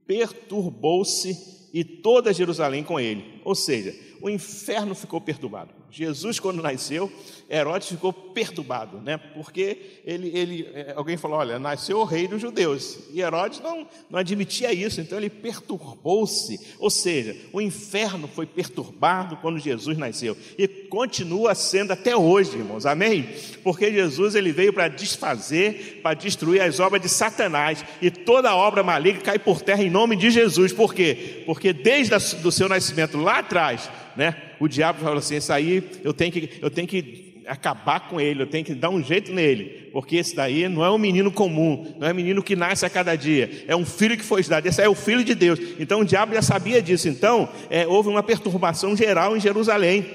perturbou-se 0.07 1.69
e 1.71 1.83
toda 1.83 2.33
Jerusalém 2.33 2.83
com 2.83 2.99
ele. 2.99 3.41
Ou 3.45 3.53
seja, 3.53 3.93
o 4.25 4.29
inferno 4.29 4.95
ficou 4.95 5.21
perturbado. 5.21 5.69
Jesus, 5.91 6.39
quando 6.39 6.59
nasceu, 6.59 7.13
Herodes 7.47 7.89
ficou 7.89 8.11
perturbado, 8.11 8.97
né? 8.97 9.17
Porque 9.17 10.01
ele, 10.03 10.35
ele, 10.35 10.69
é, 10.73 10.93
alguém 10.95 11.15
falou: 11.15 11.37
olha, 11.37 11.59
nasceu 11.59 11.99
o 11.99 12.03
rei 12.03 12.27
dos 12.27 12.41
judeus. 12.41 12.97
E 13.13 13.21
Herodes 13.21 13.59
não, 13.59 13.87
não 14.09 14.17
admitia 14.17 14.73
isso, 14.73 14.99
então 14.99 15.19
ele 15.19 15.29
perturbou-se. 15.29 16.59
Ou 16.79 16.89
seja, 16.89 17.37
o 17.53 17.61
inferno 17.61 18.27
foi 18.27 18.47
perturbado 18.47 19.37
quando 19.37 19.59
Jesus 19.59 19.95
nasceu. 19.95 20.35
E 20.57 20.67
continua 20.67 21.53
sendo 21.53 21.93
até 21.93 22.17
hoje, 22.17 22.57
irmãos, 22.57 22.87
amém? 22.87 23.29
Porque 23.63 23.91
Jesus 23.91 24.33
ele 24.33 24.51
veio 24.51 24.73
para 24.73 24.87
desfazer, 24.87 25.99
para 26.01 26.15
destruir 26.15 26.61
as 26.61 26.79
obras 26.79 26.99
de 26.99 27.09
Satanás. 27.09 27.85
E 28.01 28.09
toda 28.09 28.55
obra 28.55 28.81
maligna 28.81 29.21
cai 29.21 29.37
por 29.37 29.61
terra 29.61 29.83
em 29.83 29.91
nome 29.91 30.15
de 30.15 30.31
Jesus. 30.31 30.73
Por 30.73 30.95
quê? 30.95 31.43
Porque 31.45 31.71
desde 31.71 32.15
o 32.15 32.51
seu 32.51 32.67
nascimento 32.67 33.19
lá 33.19 33.37
atrás, 33.37 33.87
né? 34.15 34.35
O 34.59 34.67
diabo 34.67 34.99
falou 34.99 35.19
assim: 35.19 35.35
isso 35.35 35.51
aí 35.51 35.83
eu 36.03 36.13
tenho 36.13 36.31
que, 36.31 36.49
eu 36.61 36.69
tenho 36.69 36.87
que 36.87 37.43
acabar 37.47 38.09
com 38.09 38.19
ele, 38.19 38.41
eu 38.41 38.47
tenho 38.47 38.65
que 38.65 38.73
dar 38.73 38.89
um 38.89 39.03
jeito 39.03 39.31
nele, 39.31 39.89
porque 39.93 40.15
esse 40.17 40.35
daí 40.35 40.67
não 40.67 40.83
é 40.83 40.89
um 40.89 40.97
menino 40.97 41.31
comum, 41.31 41.93
não 41.97 42.07
é 42.07 42.11
um 42.11 42.15
menino 42.15 42.43
que 42.43 42.55
nasce 42.55 42.85
a 42.85 42.89
cada 42.89 43.15
dia, 43.15 43.65
é 43.67 43.75
um 43.75 43.85
filho 43.85 44.17
que 44.17 44.23
foi 44.23 44.43
dado, 44.43 44.65
esse 44.65 44.81
é 44.81 44.89
o 44.89 44.95
filho 44.95 45.23
de 45.23 45.35
Deus. 45.35 45.59
Então 45.79 46.01
o 46.01 46.05
diabo 46.05 46.33
já 46.33 46.41
sabia 46.41 46.81
disso, 46.81 47.07
então 47.07 47.47
é, 47.69 47.87
houve 47.87 48.09
uma 48.09 48.23
perturbação 48.23 48.95
geral 48.95 49.35
em 49.37 49.39
Jerusalém, 49.39 50.05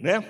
né? 0.00 0.24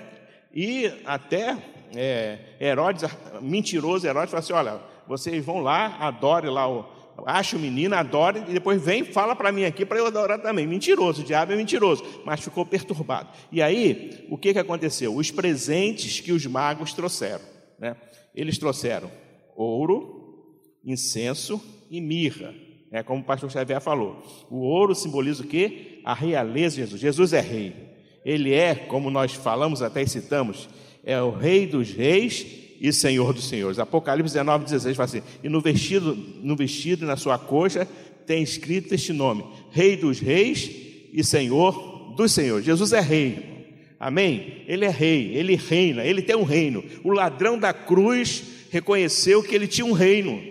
E 0.53 0.91
até 1.05 1.57
é, 1.95 2.39
Herodes, 2.59 3.03
mentiroso 3.41 4.07
Herodes, 4.07 4.31
falou 4.31 4.43
assim: 4.43 4.53
olha, 4.53 4.79
vocês 5.07 5.43
vão 5.45 5.59
lá, 5.59 5.97
adore 5.99 6.49
lá 6.49 6.67
o, 6.69 6.85
acha 7.25 7.57
o 7.57 7.59
menino, 7.59 7.95
adora 7.95 8.39
e 8.39 8.53
depois 8.53 8.81
vem 8.81 9.03
fala 9.03 9.35
para 9.35 9.51
mim 9.51 9.65
aqui 9.65 9.85
para 9.85 9.97
eu 9.97 10.07
adorar 10.07 10.41
também. 10.41 10.67
Mentiroso, 10.67 11.21
o 11.21 11.25
diabo 11.25 11.53
é 11.53 11.55
mentiroso, 11.55 12.03
mas 12.25 12.41
ficou 12.41 12.65
perturbado. 12.65 13.29
E 13.51 13.61
aí, 13.61 14.25
o 14.29 14.37
que, 14.37 14.53
que 14.53 14.59
aconteceu? 14.59 15.15
Os 15.15 15.31
presentes 15.31 16.19
que 16.19 16.31
os 16.31 16.45
magos 16.45 16.93
trouxeram, 16.93 17.43
né? 17.79 17.95
Eles 18.35 18.57
trouxeram 18.57 19.09
ouro, 19.55 20.45
incenso 20.85 21.61
e 21.89 21.99
mirra, 21.99 22.53
é 22.91 23.03
como 23.03 23.21
o 23.21 23.25
pastor 23.25 23.51
Xavier 23.51 23.81
falou. 23.81 24.21
O 24.49 24.59
ouro 24.59 24.95
simboliza 24.95 25.43
o 25.43 25.47
quê? 25.47 25.99
A 26.05 26.13
realeza 26.13 26.75
de 26.75 26.81
Jesus. 26.81 27.01
Jesus 27.01 27.33
é 27.33 27.41
rei. 27.41 27.75
Ele 28.23 28.53
é, 28.53 28.75
como 28.75 29.09
nós 29.09 29.33
falamos 29.33 29.81
até 29.81 30.05
citamos, 30.05 30.69
é 31.03 31.21
o 31.21 31.31
rei 31.31 31.65
dos 31.65 31.91
reis 31.91 32.66
e 32.79 32.91
Senhor 32.93 33.33
dos 33.33 33.47
senhores. 33.47 33.79
Apocalipse 33.79 34.33
19, 34.33 34.65
16 34.65 34.95
fala 34.95 35.05
assim: 35.05 35.21
e 35.43 35.49
no 35.49 35.61
vestido, 35.61 36.17
no 36.41 36.55
vestido 36.55 37.03
e 37.03 37.07
na 37.07 37.17
sua 37.17 37.37
coxa 37.37 37.87
tem 38.25 38.43
escrito 38.43 38.93
este 38.93 39.13
nome: 39.13 39.43
Rei 39.71 39.95
dos 39.95 40.19
reis 40.19 40.69
e 41.13 41.23
Senhor 41.23 42.13
dos 42.15 42.31
senhores. 42.31 42.65
Jesus 42.65 42.93
é 42.93 42.99
rei. 42.99 43.57
Amém? 43.99 44.63
Ele 44.67 44.85
é 44.85 44.89
rei, 44.89 45.35
ele 45.35 45.55
reina, 45.55 46.05
ele 46.05 46.21
tem 46.21 46.35
um 46.35 46.43
reino. 46.43 46.83
O 47.03 47.11
ladrão 47.11 47.57
da 47.57 47.73
cruz 47.73 48.43
reconheceu 48.69 49.41
que 49.41 49.55
ele 49.55 49.67
tinha 49.67 49.85
um 49.85 49.93
reino. 49.93 50.41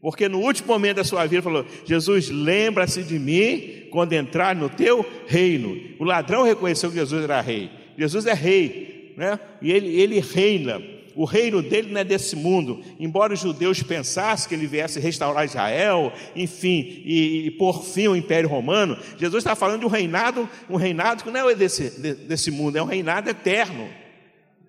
Porque 0.00 0.28
no 0.28 0.40
último 0.40 0.68
momento 0.68 0.96
da 0.96 1.04
sua 1.04 1.26
vida 1.26 1.42
falou: 1.42 1.64
Jesus, 1.84 2.30
lembra-se 2.30 3.02
de 3.02 3.18
mim 3.18 3.86
quando 3.90 4.12
entrar 4.14 4.56
no 4.56 4.68
teu 4.68 5.04
reino. 5.26 5.78
O 5.98 6.04
ladrão 6.04 6.42
reconheceu 6.42 6.90
que 6.90 6.96
Jesus 6.96 7.22
era 7.22 7.40
rei. 7.40 7.70
Jesus 7.98 8.26
é 8.26 8.32
rei, 8.32 9.14
né? 9.16 9.38
E 9.60 9.70
ele, 9.70 10.00
ele 10.00 10.20
reina. 10.20 10.80
O 11.14 11.24
reino 11.24 11.62
dele 11.62 11.92
não 11.92 12.00
é 12.00 12.04
desse 12.04 12.36
mundo. 12.36 12.82
Embora 12.98 13.32
os 13.32 13.40
judeus 13.40 13.82
pensassem 13.82 14.48
que 14.48 14.54
ele 14.54 14.66
viesse 14.66 15.00
restaurar 15.00 15.44
Israel, 15.44 16.12
enfim, 16.34 17.02
e, 17.04 17.46
e 17.46 17.50
por 17.52 17.84
fim 17.84 18.08
o 18.08 18.16
Império 18.16 18.48
Romano, 18.48 18.96
Jesus 19.18 19.42
está 19.42 19.54
falando 19.54 19.80
de 19.80 19.86
um 19.86 19.90
reinado, 19.90 20.48
um 20.68 20.76
reinado 20.76 21.24
que 21.24 21.30
não 21.30 21.48
é 21.48 21.54
desse, 21.54 21.90
desse 22.14 22.50
mundo, 22.50 22.76
é 22.76 22.82
um 22.82 22.86
reinado 22.86 23.28
eterno. 23.28 23.88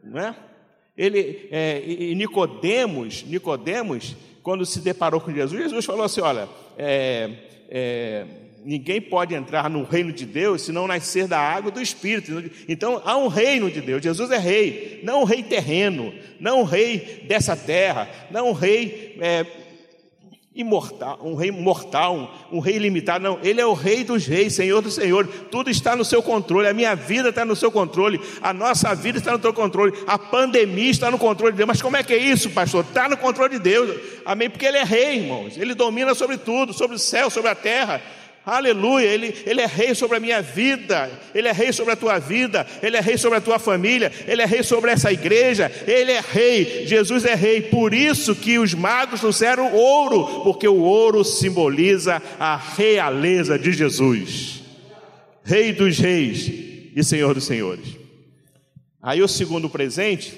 Não 0.04 0.20
é? 0.20 0.36
Ele, 0.98 1.48
é, 1.52 1.82
e 1.86 2.14
Nicodemos, 2.16 3.24
Nicodemos, 3.24 4.16
quando 4.44 4.66
se 4.66 4.80
deparou 4.82 5.22
com 5.22 5.34
Jesus, 5.34 5.62
Jesus 5.62 5.86
falou 5.86 6.04
assim: 6.04 6.22
olha, 6.22 6.48
é, 6.78 7.30
é, 7.70 8.26
ninguém 8.64 9.02
pode 9.02 9.34
entrar 9.34 9.70
no 9.70 9.84
reino 9.84 10.12
de 10.12 10.26
Deus 10.26 10.64
se 10.64 10.72
não 10.72 10.88
nascer 10.88 11.28
da 11.28 11.40
água 11.40 11.72
do 11.72 11.82
Espírito. 11.82 12.52
Então 12.68 13.02
há 13.06 13.18
um 13.18 13.28
reino 13.28 13.70
de 13.70 13.82
Deus. 13.82 14.02
Jesus 14.02 14.32
é 14.32 14.38
rei, 14.38 15.02
não 15.04 15.22
um 15.22 15.26
rei 15.26 15.44
terreno, 15.44 16.14
não 16.40 16.62
um 16.62 16.64
rei 16.64 17.24
dessa 17.28 17.56
terra, 17.56 18.10
não 18.30 18.50
um 18.50 18.54
rei 18.54 19.18
é, 19.20 19.46
imortal, 20.54 21.18
um 21.24 21.34
rei 21.34 21.50
mortal, 21.50 22.48
um, 22.52 22.58
um, 22.58 22.60
rei 22.60 22.78
limitado. 22.78 23.24
Não, 23.24 23.40
ele 23.42 23.62
é 23.62 23.66
o 23.66 23.74
rei 23.74 24.04
dos 24.04 24.26
reis, 24.26 24.54
Senhor 24.54 24.82
do 24.82 24.92
Senhor. 24.92 25.26
Tudo 25.50 25.70
está 25.70 25.96
no 25.96 26.04
seu 26.04 26.22
controle. 26.22 26.68
A 26.68 26.74
minha 26.74 26.96
vida 26.96 27.30
está 27.30 27.46
no 27.46 27.56
seu 27.56 27.72
controle. 27.72 28.20
A 28.42 28.54
nossa 28.54 28.94
vida 28.94 29.18
está 29.18 29.32
no 29.32 29.42
seu 29.42 29.54
controle. 29.54 29.94
A 30.06 30.20
pandemia 30.20 30.92
está 30.92 31.10
no 31.10 31.18
controle 31.18 31.54
de 31.54 31.58
Deus. 31.58 31.68
Mas 31.68 31.82
como 31.82 31.96
é 31.96 32.04
que 32.04 32.14
é 32.14 32.18
isso, 32.18 32.50
pastor? 32.50 32.84
Está 32.84 33.08
no 33.08 33.18
controle 33.18 33.52
de 33.52 33.60
Deus. 33.60 33.98
Amém? 34.26 34.50
Porque 34.50 34.66
ele 34.66 34.78
é 34.78 34.84
rei, 34.84 35.20
irmãos. 35.20 35.58
Ele 35.58 35.74
domina 35.74 36.14
sobre 36.14 36.38
tudo, 36.38 36.74
sobre 36.74 36.98
o 36.98 37.00
céu, 37.00 37.30
sobre 37.30 37.50
a 37.50 37.56
terra. 37.56 38.02
Aleluia, 38.44 39.06
ele, 39.06 39.36
ele 39.46 39.62
é 39.62 39.68
rei 39.68 39.94
sobre 39.94 40.18
a 40.18 40.20
minha 40.20 40.42
vida, 40.42 41.12
Ele 41.34 41.48
é 41.48 41.52
rei 41.52 41.72
sobre 41.72 41.94
a 41.94 41.96
tua 41.96 42.18
vida, 42.18 42.66
Ele 42.82 42.98
é 42.98 43.00
rei 43.00 43.16
sobre 43.16 43.38
a 43.38 43.42
tua 43.42 43.60
família, 43.60 44.12
Ele 44.28 44.42
é 44.42 44.46
rei 44.46 44.64
sobre 44.64 44.90
essa 44.90 45.12
igreja, 45.12 45.72
Ele 45.86 46.12
é 46.12 46.20
rei, 46.20 46.88
Jesus 46.88 47.24
é 47.24 47.36
rei, 47.36 47.62
por 47.62 47.94
isso 47.94 48.36
que 48.36 48.58
os 48.58 48.74
magos 48.74 49.20
trouxeram 49.20 49.72
ouro, 49.72 50.42
porque 50.44 50.68
o 50.68 50.80
ouro 50.80 51.24
simboliza 51.24 52.20
a 52.40 52.58
realeza 52.58 53.60
de 53.60 53.72
Jesus, 53.72 54.64
Rei 55.44 55.74
dos 55.74 55.98
reis 55.98 56.48
e 56.96 57.04
Senhor 57.04 57.34
dos 57.34 57.46
senhores. 57.46 57.98
Aí 59.02 59.22
o 59.22 59.28
segundo 59.28 59.70
presente 59.70 60.38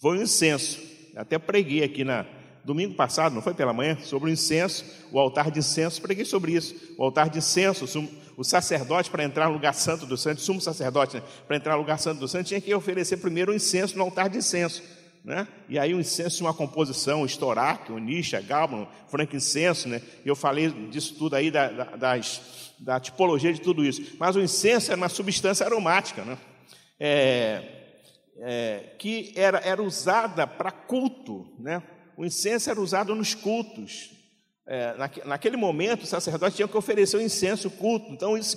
foi 0.00 0.18
o 0.18 0.22
incenso, 0.22 0.80
até 1.16 1.38
preguei 1.38 1.82
aqui 1.82 2.04
na, 2.04 2.24
domingo 2.68 2.94
passado, 2.94 3.34
não 3.34 3.40
foi 3.40 3.54
pela 3.54 3.72
manhã, 3.72 3.96
sobre 4.02 4.28
o 4.28 4.32
incenso, 4.32 4.84
o 5.10 5.18
altar 5.18 5.50
de 5.50 5.58
incenso, 5.58 6.02
preguei 6.02 6.26
sobre 6.26 6.52
isso. 6.52 6.74
O 6.98 7.02
altar 7.02 7.30
de 7.30 7.38
incenso, 7.38 7.86
o 8.36 8.44
sacerdote 8.44 9.10
para 9.10 9.24
entrar 9.24 9.46
no 9.46 9.54
lugar 9.54 9.72
santo 9.72 10.04
do 10.04 10.18
santo, 10.18 10.42
sumo 10.42 10.60
sacerdote, 10.60 11.16
né, 11.16 11.22
para 11.46 11.56
entrar 11.56 11.72
no 11.72 11.78
lugar 11.78 11.98
santo 11.98 12.20
do 12.20 12.28
santo, 12.28 12.48
tinha 12.48 12.60
que 12.60 12.72
oferecer 12.74 13.16
primeiro 13.16 13.52
o 13.52 13.54
incenso 13.54 13.96
no 13.96 14.04
altar 14.04 14.28
de 14.28 14.36
incenso. 14.36 14.82
Né? 15.24 15.48
E 15.66 15.78
aí 15.78 15.94
o 15.94 16.00
incenso 16.00 16.44
uma 16.44 16.52
composição, 16.52 17.24
estoraque, 17.24 17.90
o 17.90 17.98
nicha, 17.98 18.38
galban, 18.40 18.86
frankincenso, 19.08 19.88
né? 19.88 20.02
Eu 20.24 20.36
falei 20.36 20.70
disso 20.90 21.14
tudo 21.18 21.36
aí, 21.36 21.50
da, 21.50 21.68
da, 21.68 21.84
das, 21.96 22.74
da 22.78 23.00
tipologia 23.00 23.52
de 23.52 23.60
tudo 23.60 23.84
isso. 23.84 24.16
Mas 24.18 24.36
o 24.36 24.40
incenso 24.40 24.92
era 24.92 25.00
uma 25.00 25.08
substância 25.08 25.66
aromática, 25.66 26.22
né? 26.22 26.38
É, 27.00 27.62
é, 28.40 28.94
que 28.98 29.32
era, 29.36 29.58
era 29.58 29.82
usada 29.82 30.46
para 30.46 30.70
culto, 30.70 31.46
né? 31.58 31.82
O 32.18 32.26
incenso 32.26 32.68
era 32.68 32.80
usado 32.80 33.14
nos 33.14 33.32
cultos. 33.32 34.10
É, 34.66 34.92
naquele 35.24 35.56
momento, 35.56 36.02
o 36.02 36.06
sacerdote 36.06 36.56
tinha 36.56 36.66
que 36.66 36.76
oferecer 36.76 37.16
o 37.16 37.22
incenso, 37.22 37.70
culto. 37.70 38.10
Então, 38.12 38.36
isso 38.36 38.56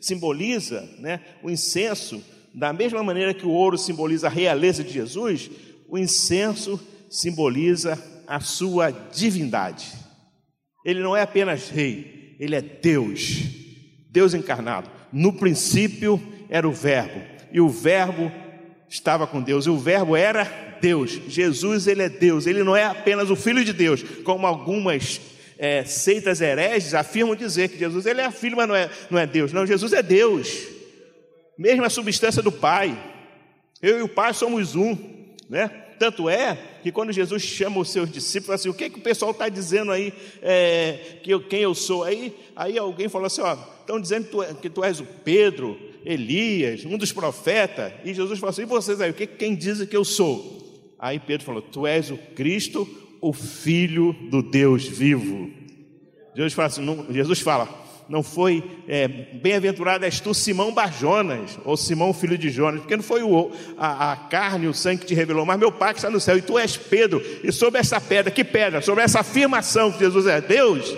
simboliza 0.00 0.80
né, 0.98 1.20
o 1.40 1.48
incenso, 1.48 2.20
da 2.52 2.72
mesma 2.72 3.00
maneira 3.04 3.32
que 3.32 3.46
o 3.46 3.50
ouro 3.50 3.78
simboliza 3.78 4.26
a 4.26 4.30
realeza 4.30 4.82
de 4.82 4.92
Jesus, 4.92 5.48
o 5.88 5.96
incenso 5.96 6.78
simboliza 7.08 7.96
a 8.26 8.40
sua 8.40 8.90
divindade. 8.90 9.92
Ele 10.84 11.00
não 11.00 11.16
é 11.16 11.22
apenas 11.22 11.68
rei, 11.68 12.36
ele 12.40 12.56
é 12.56 12.60
Deus, 12.60 13.44
Deus 14.10 14.34
encarnado. 14.34 14.90
No 15.12 15.32
princípio 15.32 16.20
era 16.50 16.68
o 16.68 16.72
Verbo, 16.72 17.22
e 17.52 17.60
o 17.60 17.68
Verbo 17.68 18.32
estava 18.88 19.24
com 19.24 19.40
Deus, 19.40 19.66
e 19.66 19.70
o 19.70 19.78
Verbo 19.78 20.16
era 20.16 20.67
Deus. 20.80 21.20
Jesus, 21.28 21.86
ele 21.86 22.02
é 22.02 22.08
Deus. 22.08 22.46
Ele 22.46 22.62
não 22.62 22.76
é 22.76 22.84
apenas 22.84 23.30
o 23.30 23.36
Filho 23.36 23.64
de 23.64 23.72
Deus, 23.72 24.02
como 24.24 24.46
algumas 24.46 25.20
é, 25.58 25.84
seitas 25.84 26.40
hereges 26.40 26.94
afirmam 26.94 27.34
dizer 27.34 27.68
que 27.68 27.78
Jesus 27.78 28.06
ele 28.06 28.20
é 28.20 28.30
filho, 28.30 28.56
mas 28.56 28.68
não 28.68 28.76
é, 28.76 28.90
não 29.10 29.18
é 29.18 29.26
Deus. 29.26 29.52
Não, 29.52 29.66
Jesus 29.66 29.92
é 29.92 30.02
Deus. 30.02 30.68
Mesma 31.58 31.90
substância 31.90 32.40
do 32.40 32.52
Pai. 32.52 32.96
Eu 33.82 33.98
e 33.98 34.02
o 34.02 34.08
Pai 34.08 34.32
somos 34.32 34.76
um, 34.76 34.96
né? 35.50 35.68
Tanto 35.98 36.28
é 36.28 36.56
que 36.80 36.92
quando 36.92 37.12
Jesus 37.12 37.42
chama 37.42 37.80
os 37.80 37.90
seus 37.90 38.10
discípulos, 38.10 38.54
assim, 38.54 38.68
o 38.68 38.74
que, 38.74 38.88
que 38.88 39.00
o 39.00 39.02
pessoal 39.02 39.32
está 39.32 39.48
dizendo 39.48 39.90
aí, 39.90 40.12
é, 40.40 41.18
que 41.24 41.30
eu, 41.32 41.40
quem 41.40 41.60
eu 41.60 41.74
sou? 41.74 42.04
Aí, 42.04 42.32
aí 42.54 42.78
alguém 42.78 43.08
falou 43.08 43.26
assim: 43.26 43.40
ó, 43.40 43.56
estão 43.80 44.00
dizendo 44.00 44.26
que 44.26 44.30
tu, 44.30 44.42
é, 44.42 44.54
que 44.54 44.70
tu 44.70 44.84
és 44.84 45.00
o 45.00 45.04
Pedro, 45.04 45.76
Elias, 46.04 46.84
um 46.84 46.96
dos 46.96 47.10
profetas. 47.10 47.92
E 48.04 48.14
Jesus 48.14 48.38
falou 48.38 48.50
assim: 48.50 48.62
e 48.62 48.66
vocês 48.66 49.00
aí, 49.00 49.10
o 49.10 49.14
que 49.14 49.26
quem 49.26 49.56
diz 49.56 49.84
que 49.88 49.96
eu 49.96 50.04
sou? 50.04 50.57
Aí 50.98 51.18
Pedro 51.18 51.46
falou: 51.46 51.62
Tu 51.62 51.86
és 51.86 52.10
o 52.10 52.16
Cristo, 52.16 52.88
o 53.20 53.32
Filho 53.32 54.12
do 54.30 54.42
Deus 54.42 54.86
vivo. 54.86 55.50
Jesus 56.34 56.52
fala, 56.52 56.66
assim, 56.68 56.84
não, 56.84 57.12
Jesus 57.12 57.40
fala 57.40 57.88
não 58.08 58.22
foi 58.22 58.64
é, 58.88 59.06
bem-aventurado 59.06 60.04
és 60.04 60.18
tu, 60.18 60.32
Simão 60.32 60.72
Barjonas, 60.72 61.58
ou 61.64 61.76
Simão, 61.76 62.14
filho 62.14 62.38
de 62.38 62.48
Jonas, 62.48 62.80
porque 62.80 62.96
não 62.96 63.02
foi 63.02 63.22
o, 63.22 63.50
a, 63.76 64.12
a 64.12 64.16
carne 64.16 64.66
o 64.66 64.74
sangue 64.74 65.00
que 65.00 65.06
te 65.06 65.14
revelou, 65.14 65.44
mas 65.44 65.58
meu 65.58 65.70
Pai 65.70 65.92
que 65.92 65.98
está 65.98 66.08
no 66.08 66.20
céu, 66.20 66.38
e 66.38 66.42
tu 66.42 66.58
és 66.58 66.76
Pedro, 66.76 67.22
e 67.44 67.52
sobre 67.52 67.78
essa 67.78 68.00
pedra, 68.00 68.30
que 68.30 68.42
pedra? 68.42 68.80
Sobre 68.80 69.04
essa 69.04 69.20
afirmação 69.20 69.92
que 69.92 69.98
Jesus 69.98 70.26
é 70.26 70.40
Deus, 70.40 70.96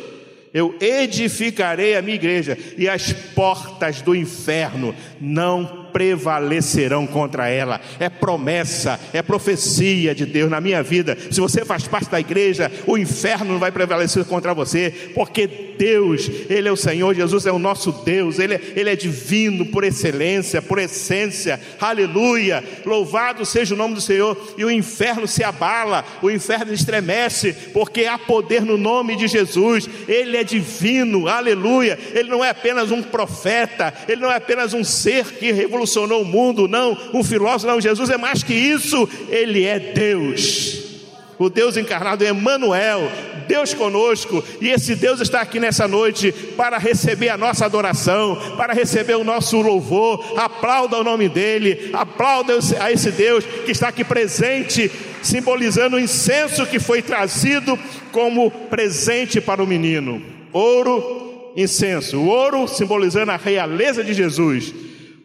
eu 0.55 0.75
edificarei 0.81 1.97
a 1.97 2.03
minha 2.03 2.15
igreja, 2.15 2.57
e 2.79 2.89
as 2.89 3.13
portas 3.13 4.01
do 4.03 4.15
inferno 4.15 4.95
não 5.21 5.80
prevalecerão 5.93 7.07
contra 7.07 7.49
ela. 7.49 7.81
É 7.99 8.09
promessa, 8.09 8.99
é 9.13 9.23
profecia 9.23 10.15
de 10.15 10.25
Deus 10.25 10.51
na 10.51 10.61
minha 10.61 10.83
vida. 10.83 11.17
Se 11.31 11.41
você 11.41 11.65
faz 11.65 11.87
parte 11.87 12.11
da 12.11 12.21
igreja, 12.21 12.71
o 12.87 12.97
inferno 12.97 13.53
não 13.53 13.59
vai 13.59 13.73
prevalecer 13.73 14.25
contra 14.25 14.55
você, 14.55 15.13
porque 15.15 15.47
Deus, 15.79 16.31
Ele 16.49 16.69
é 16.69 16.73
o 16.73 16.77
Senhor, 16.77 17.15
Jesus 17.15 17.47
é 17.47 17.53
o 17.53 17.59
nosso 17.59 17.91
Deus, 17.91 18.39
Ele 18.39 18.55
é, 18.55 18.61
Ele 18.77 18.91
é 18.91 18.97
divino 18.97 19.67
por 19.67 19.83
excelência, 19.85 20.61
por 20.61 20.79
essência. 20.79 21.61
Aleluia! 21.81 22.63
Louvado 22.85 23.45
seja 23.47 23.75
o 23.75 23.79
nome 23.79 23.95
do 23.95 24.01
Senhor. 24.01 24.37
E 24.57 24.65
o 24.65 24.71
inferno 24.71 25.27
se 25.27 25.43
abala, 25.43 26.05
o 26.23 26.31
inferno 26.31 26.73
estremece, 26.73 27.53
porque 27.73 28.05
há 28.05 28.19
poder 28.19 28.63
no 28.63 28.77
nome 28.77 29.17
de 29.17 29.27
Jesus. 29.27 29.89
Ele 30.07 30.37
é 30.37 30.45
divino, 30.45 31.29
aleluia. 31.29 31.99
Ele 32.15 32.29
não 32.29 32.45
é 32.45 32.51
apenas 32.51 32.91
um 32.91 33.03
profeta, 33.03 33.93
ele 34.09 34.21
não 34.21 34.31
é 34.31 34.37
apenas 34.37 34.75
um 34.75 34.85
ser 34.85 35.25
que 35.25 35.53
revoluciona 35.53 35.80
revolucionou 35.81 36.23
o 36.23 36.25
mundo, 36.25 36.69
não 36.69 36.97
um 37.15 37.25
filósofo, 37.25 37.73
não. 37.73 37.81
Jesus 37.81 38.11
é 38.11 38.17
mais 38.17 38.43
que 38.43 38.53
isso, 38.53 39.09
ele 39.29 39.65
é 39.65 39.79
Deus. 39.79 40.91
O 41.39 41.49
Deus 41.49 41.79
encarnado, 41.79 42.23
Emmanuel, 42.23 43.11
Deus 43.49 43.73
conosco, 43.73 44.45
e 44.61 44.69
esse 44.69 44.95
Deus 44.95 45.21
está 45.21 45.41
aqui 45.41 45.59
nessa 45.59 45.89
noite 45.89 46.31
para 46.33 46.77
receber 46.77 47.31
a 47.31 47.39
nossa 47.39 47.65
adoração, 47.65 48.37
para 48.59 48.75
receber 48.75 49.15
o 49.17 49.25
nosso 49.25 49.59
louvor. 49.63 50.39
Aplauda 50.39 50.99
o 50.99 51.05
nome 51.05 51.31
dele, 51.31 51.89
aplauda 51.95 52.59
a 52.79 52.93
esse 52.93 53.11
Deus 53.11 53.45
que 53.65 53.73
está 53.73 53.89
aqui 53.89 54.05
presente, 54.05 54.91
simbolizando 55.23 55.97
o 55.97 56.01
incenso 56.01 56.67
que 56.67 56.79
foi 56.79 57.01
trazido 57.01 57.79
como 58.13 58.51
presente 58.51 59.41
para 59.41 59.63
o 59.63 59.67
menino. 59.67 60.23
Ouro, 60.53 61.53
incenso. 61.57 62.19
O 62.19 62.27
ouro 62.27 62.69
simbolizando 62.69 63.33
a 63.33 63.37
realeza 63.37 64.05
de 64.05 64.13
Jesus, 64.13 64.75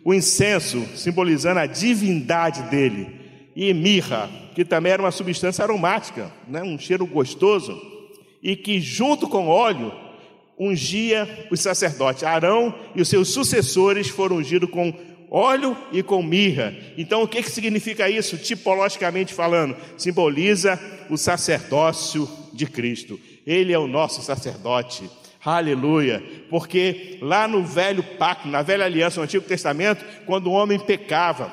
o 0.06 0.14
incenso 0.14 0.86
simbolizando 0.96 1.60
a 1.60 1.66
divindade 1.66 2.62
dele, 2.70 3.10
e 3.56 3.74
mirra, 3.74 4.30
que 4.54 4.64
também 4.64 4.92
era 4.92 5.02
uma 5.02 5.12
substância 5.12 5.64
aromática, 5.64 6.32
né? 6.48 6.62
um 6.62 6.78
cheiro 6.78 7.08
gostoso, 7.08 7.82
e 8.44 8.56
que 8.56 8.80
junto 8.80 9.28
com 9.28 9.48
óleo 9.48 9.92
ungia 10.60 11.48
os 11.50 11.60
sacerdotes. 11.60 12.24
Arão 12.24 12.74
e 12.94 13.02
os 13.02 13.10
seus 13.10 13.30
sucessores 13.30 14.08
foram 14.08 14.38
ungidos 14.38 14.70
com 14.70 14.94
óleo 15.32 15.76
e 15.92 16.04
com 16.04 16.22
mirra. 16.22 16.76
Então, 16.98 17.24
o 17.24 17.28
que, 17.28 17.42
que 17.42 17.50
significa 17.50 18.10
isso, 18.10 18.38
tipologicamente 18.38 19.34
falando? 19.34 19.76
Simboliza 19.98 20.80
o 21.10 21.18
sacerdócio 21.18 22.30
de 22.54 22.68
Cristo. 22.68 23.20
Ele 23.46 23.74
é 23.74 23.80
o 23.80 23.88
nosso 23.88 24.22
sacerdote. 24.22 25.10
Aleluia. 25.46 26.24
Porque 26.50 27.20
lá 27.22 27.48
no 27.48 27.64
velho 27.64 28.02
pacto, 28.02 28.48
na 28.48 28.64
velha 28.64 28.86
aliança, 28.86 29.20
no 29.20 29.26
Antigo 29.26 29.46
Testamento, 29.46 30.04
quando 30.26 30.48
o 30.48 30.54
homem 30.54 30.80
pecava, 30.80 31.52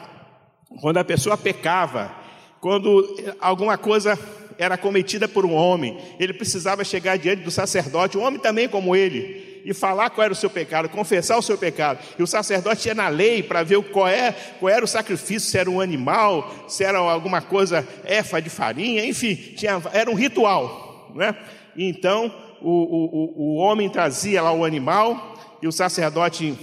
quando 0.80 0.96
a 0.96 1.04
pessoa 1.04 1.37
pecava, 1.37 2.11
quando 2.58 3.16
alguma 3.38 3.76
coisa 3.76 4.18
era 4.58 4.78
cometida 4.78 5.28
por 5.28 5.44
um 5.44 5.52
homem, 5.52 5.99
ele 6.18 6.32
precisava 6.32 6.84
chegar 6.84 7.18
diante 7.18 7.42
do 7.42 7.50
sacerdote, 7.50 8.16
um 8.16 8.25
homem 8.25 8.40
também 8.40 8.68
como 8.68 8.96
ele, 8.96 9.61
e 9.64 9.75
falar 9.75 10.11
qual 10.11 10.25
era 10.25 10.32
o 10.32 10.37
seu 10.37 10.49
pecado, 10.49 10.88
confessar 10.88 11.37
o 11.37 11.42
seu 11.42 11.58
pecado. 11.58 11.99
E 12.18 12.22
o 12.22 12.26
sacerdote 12.26 12.88
ia 12.88 12.94
na 12.94 13.08
lei 13.08 13.42
para 13.42 13.62
ver 13.62 13.82
qual, 13.90 14.08
é, 14.08 14.32
qual 14.58 14.70
era 14.70 14.84
o 14.84 14.88
sacrifício, 14.88 15.50
se 15.50 15.58
era 15.58 15.70
um 15.70 15.80
animal, 15.80 16.66
se 16.66 16.82
era 16.82 16.99
alguma 16.99 17.42
coisa, 17.42 17.87
efa 18.04 18.40
de 18.40 18.49
farinha, 18.49 19.04
enfim, 19.04 19.34
tinha, 19.34 19.80
era 19.92 20.11
um 20.11 20.14
ritual. 20.14 21.12
Né? 21.14 21.37
E 21.76 21.84
então 21.84 22.32
o, 22.62 23.35
o, 23.37 23.42
o 23.42 23.54
homem 23.57 23.88
trazia 23.88 24.42
lá 24.42 24.52
o 24.52 24.64
animal 24.64 25.35
e 25.61 25.66
o 25.66 25.73
sacerdote 25.73 26.59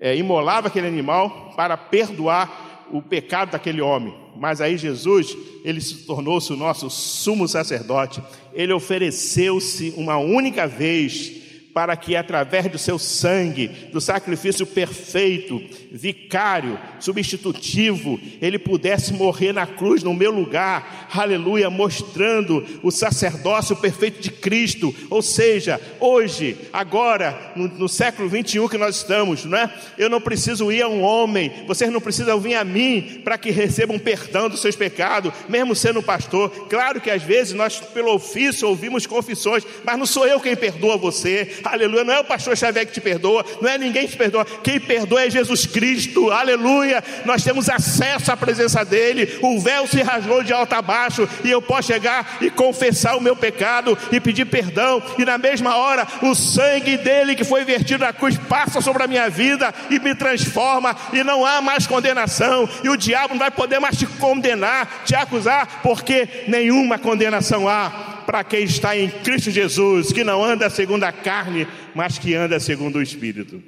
é, 0.00 0.16
imolava 0.16 0.68
aquele 0.68 0.86
animal 0.86 1.52
para 1.56 1.76
perdoar 1.76 2.88
o 2.90 3.00
pecado 3.00 3.52
daquele 3.52 3.80
homem. 3.80 4.14
Mas 4.36 4.60
aí 4.60 4.76
Jesus, 4.76 5.36
ele 5.64 5.80
se 5.80 6.06
tornou-se 6.06 6.52
o 6.52 6.56
nosso 6.56 6.88
sumo 6.88 7.46
sacerdote. 7.46 8.22
Ele 8.52 8.72
ofereceu-se 8.72 9.92
uma 9.96 10.16
única 10.16 10.66
vez 10.66 11.39
para 11.72 11.96
que 11.96 12.16
através 12.16 12.66
do 12.66 12.78
seu 12.78 12.98
sangue, 12.98 13.68
do 13.92 14.00
sacrifício 14.00 14.66
perfeito, 14.66 15.62
vicário, 15.90 16.78
substitutivo, 16.98 18.18
ele 18.40 18.58
pudesse 18.58 19.12
morrer 19.12 19.52
na 19.52 19.66
cruz 19.66 20.02
no 20.02 20.14
meu 20.14 20.30
lugar, 20.30 21.08
aleluia, 21.12 21.70
mostrando 21.70 22.64
o 22.82 22.90
sacerdócio 22.90 23.76
perfeito 23.76 24.20
de 24.20 24.30
Cristo. 24.30 24.94
Ou 25.08 25.22
seja, 25.22 25.80
hoje, 26.00 26.56
agora, 26.72 27.52
no, 27.54 27.68
no 27.68 27.88
século 27.88 28.28
21 28.28 28.68
que 28.68 28.78
nós 28.78 28.96
estamos, 28.96 29.44
não 29.44 29.58
é? 29.58 29.72
Eu 29.96 30.10
não 30.10 30.20
preciso 30.20 30.72
ir 30.72 30.82
a 30.82 30.88
um 30.88 31.02
homem, 31.02 31.52
vocês 31.66 31.90
não 31.90 32.00
precisam 32.00 32.40
vir 32.40 32.54
a 32.54 32.64
mim 32.64 33.20
para 33.24 33.38
que 33.38 33.50
recebam 33.50 33.98
perdão 33.98 34.48
dos 34.48 34.60
seus 34.60 34.76
pecados, 34.76 35.32
mesmo 35.48 35.74
sendo 35.74 36.02
pastor. 36.02 36.50
Claro 36.68 37.00
que 37.00 37.10
às 37.10 37.22
vezes 37.22 37.54
nós, 37.54 37.78
pelo 37.78 38.14
ofício, 38.14 38.68
ouvimos 38.68 39.06
confissões, 39.06 39.64
mas 39.84 39.98
não 39.98 40.06
sou 40.06 40.26
eu 40.26 40.40
quem 40.40 40.56
perdoa 40.56 40.96
você 40.96 41.60
aleluia. 41.70 42.04
Não 42.04 42.14
é 42.14 42.20
o 42.20 42.24
pastor 42.24 42.56
Xavier 42.56 42.86
que 42.86 42.92
te 42.92 43.00
perdoa, 43.00 43.44
não 43.60 43.68
é 43.68 43.78
ninguém 43.78 44.06
que 44.06 44.12
te 44.12 44.16
perdoa. 44.18 44.44
Quem 44.44 44.80
perdoa 44.80 45.22
é 45.22 45.30
Jesus 45.30 45.66
Cristo, 45.66 46.30
aleluia. 46.30 47.02
Nós 47.24 47.42
temos 47.42 47.68
acesso 47.68 48.30
à 48.32 48.36
presença 48.36 48.84
dEle. 48.84 49.38
O 49.42 49.60
véu 49.60 49.86
se 49.86 50.02
rasgou 50.02 50.42
de 50.42 50.52
alto 50.52 50.74
a 50.74 50.82
baixo 50.82 51.28
e 51.44 51.50
eu 51.50 51.62
posso 51.62 51.88
chegar 51.88 52.38
e 52.40 52.50
confessar 52.50 53.16
o 53.16 53.20
meu 53.20 53.36
pecado 53.36 53.96
e 54.10 54.20
pedir 54.20 54.46
perdão. 54.46 55.02
E 55.18 55.24
na 55.24 55.38
mesma 55.38 55.76
hora, 55.76 56.06
o 56.22 56.34
sangue 56.34 56.96
dele 56.96 57.34
que 57.34 57.44
foi 57.44 57.64
vertido 57.64 58.04
na 58.04 58.12
cruz 58.12 58.36
passa 58.36 58.80
sobre 58.80 59.02
a 59.02 59.06
minha 59.06 59.28
vida 59.28 59.72
e 59.90 59.98
me 59.98 60.14
transforma. 60.14 60.96
E 61.12 61.22
não 61.22 61.44
há 61.44 61.60
mais 61.60 61.86
condenação. 61.86 62.68
E 62.82 62.88
o 62.88 62.96
diabo 62.96 63.34
não 63.34 63.38
vai 63.38 63.50
poder 63.50 63.78
mais 63.78 63.96
te 63.96 64.06
condenar, 64.06 65.02
te 65.04 65.14
acusar, 65.14 65.80
porque 65.82 66.28
nenhuma 66.48 66.98
condenação 66.98 67.68
há 67.68 68.19
para 68.30 68.44
quem 68.44 68.62
está 68.62 68.96
em 68.96 69.10
Cristo 69.10 69.50
Jesus, 69.50 70.12
que 70.12 70.22
não 70.22 70.44
anda 70.44 70.70
segundo 70.70 71.02
a 71.02 71.10
carne, 71.10 71.66
mas 71.96 72.16
que 72.16 72.32
anda 72.32 72.60
segundo 72.60 73.00
o 73.00 73.02
Espírito. 73.02 73.60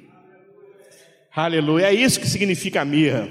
Aleluia. 1.35 1.87
É 1.87 1.93
isso 1.93 2.17
que 2.17 2.29
significa 2.29 2.79
a 2.79 2.85
mirra. 2.85 3.27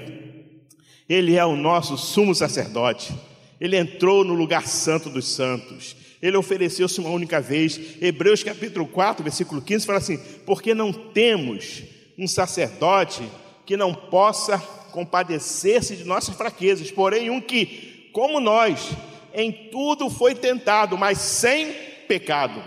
Ele 1.09 1.35
é 1.35 1.43
o 1.43 1.55
nosso 1.55 1.97
sumo 1.97 2.35
sacerdote. 2.35 3.11
Ele 3.59 3.75
entrou 3.75 4.23
no 4.23 4.35
lugar 4.35 4.67
santo 4.67 5.09
dos 5.09 5.27
santos. 5.27 5.95
Ele 6.21 6.37
ofereceu-se 6.37 6.99
uma 6.99 7.09
única 7.09 7.41
vez. 7.41 7.81
Hebreus 7.99 8.43
capítulo 8.43 8.85
4, 8.85 9.23
versículo 9.23 9.59
15 9.59 9.87
fala 9.87 9.97
assim: 9.97 10.19
Porque 10.45 10.75
não 10.75 10.93
temos 10.93 11.81
um 12.15 12.27
sacerdote 12.27 13.23
que 13.65 13.75
não 13.75 13.91
possa 13.91 14.59
compadecer-se 14.91 15.95
de 15.95 16.03
nossas 16.03 16.35
fraquezas, 16.35 16.91
porém 16.91 17.31
um 17.31 17.41
que, 17.41 18.11
como 18.13 18.39
nós, 18.39 18.91
em 19.33 19.69
tudo 19.69 20.09
foi 20.09 20.35
tentado, 20.35 20.97
mas 20.97 21.17
sem 21.17 21.73
pecado. 22.07 22.63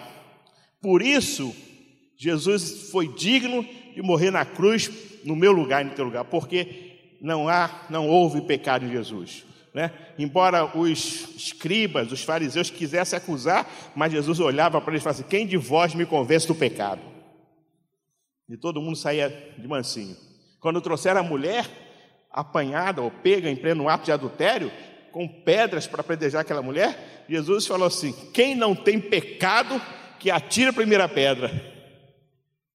Por 0.80 1.02
isso, 1.02 1.54
Jesus 2.16 2.90
foi 2.90 3.08
digno 3.08 3.66
de 3.94 4.02
morrer 4.02 4.30
na 4.30 4.44
cruz 4.44 4.90
no 5.24 5.34
meu 5.34 5.52
lugar 5.52 5.82
e 5.84 5.88
no 5.88 5.94
teu 5.94 6.04
lugar, 6.04 6.24
porque 6.24 7.16
não 7.20 7.48
há, 7.48 7.86
não 7.90 8.08
houve 8.08 8.40
pecado 8.40 8.84
em 8.84 8.90
Jesus. 8.90 9.44
Né? 9.74 9.90
Embora 10.18 10.78
os 10.78 11.34
escribas, 11.36 12.10
os 12.10 12.22
fariseus 12.22 12.70
quisessem 12.70 13.16
acusar, 13.16 13.68
mas 13.94 14.12
Jesus 14.12 14.40
olhava 14.40 14.80
para 14.80 14.92
eles 14.92 15.02
e 15.02 15.04
falava 15.04 15.20
assim: 15.20 15.28
Quem 15.28 15.46
de 15.46 15.58
vós 15.58 15.94
me 15.94 16.06
convence 16.06 16.46
do 16.46 16.54
pecado? 16.54 17.02
E 18.48 18.56
todo 18.56 18.80
mundo 18.80 18.96
saía 18.96 19.54
de 19.58 19.68
mansinho. 19.68 20.16
Quando 20.60 20.80
trouxeram 20.80 21.20
a 21.20 21.22
mulher 21.22 21.66
apanhada 22.30 23.02
ou 23.02 23.10
pega 23.10 23.50
em 23.50 23.56
pleno 23.56 23.88
ato 23.88 24.04
de 24.04 24.12
adultério, 24.12 24.70
com 25.16 25.26
pedras 25.26 25.86
para 25.86 26.02
apedrejar 26.02 26.42
aquela 26.42 26.60
mulher, 26.60 27.24
Jesus 27.26 27.66
falou 27.66 27.86
assim: 27.86 28.14
quem 28.34 28.54
não 28.54 28.74
tem 28.74 29.00
pecado, 29.00 29.80
que 30.20 30.30
atire 30.30 30.68
a 30.68 30.74
primeira 30.74 31.08
pedra. 31.08 31.50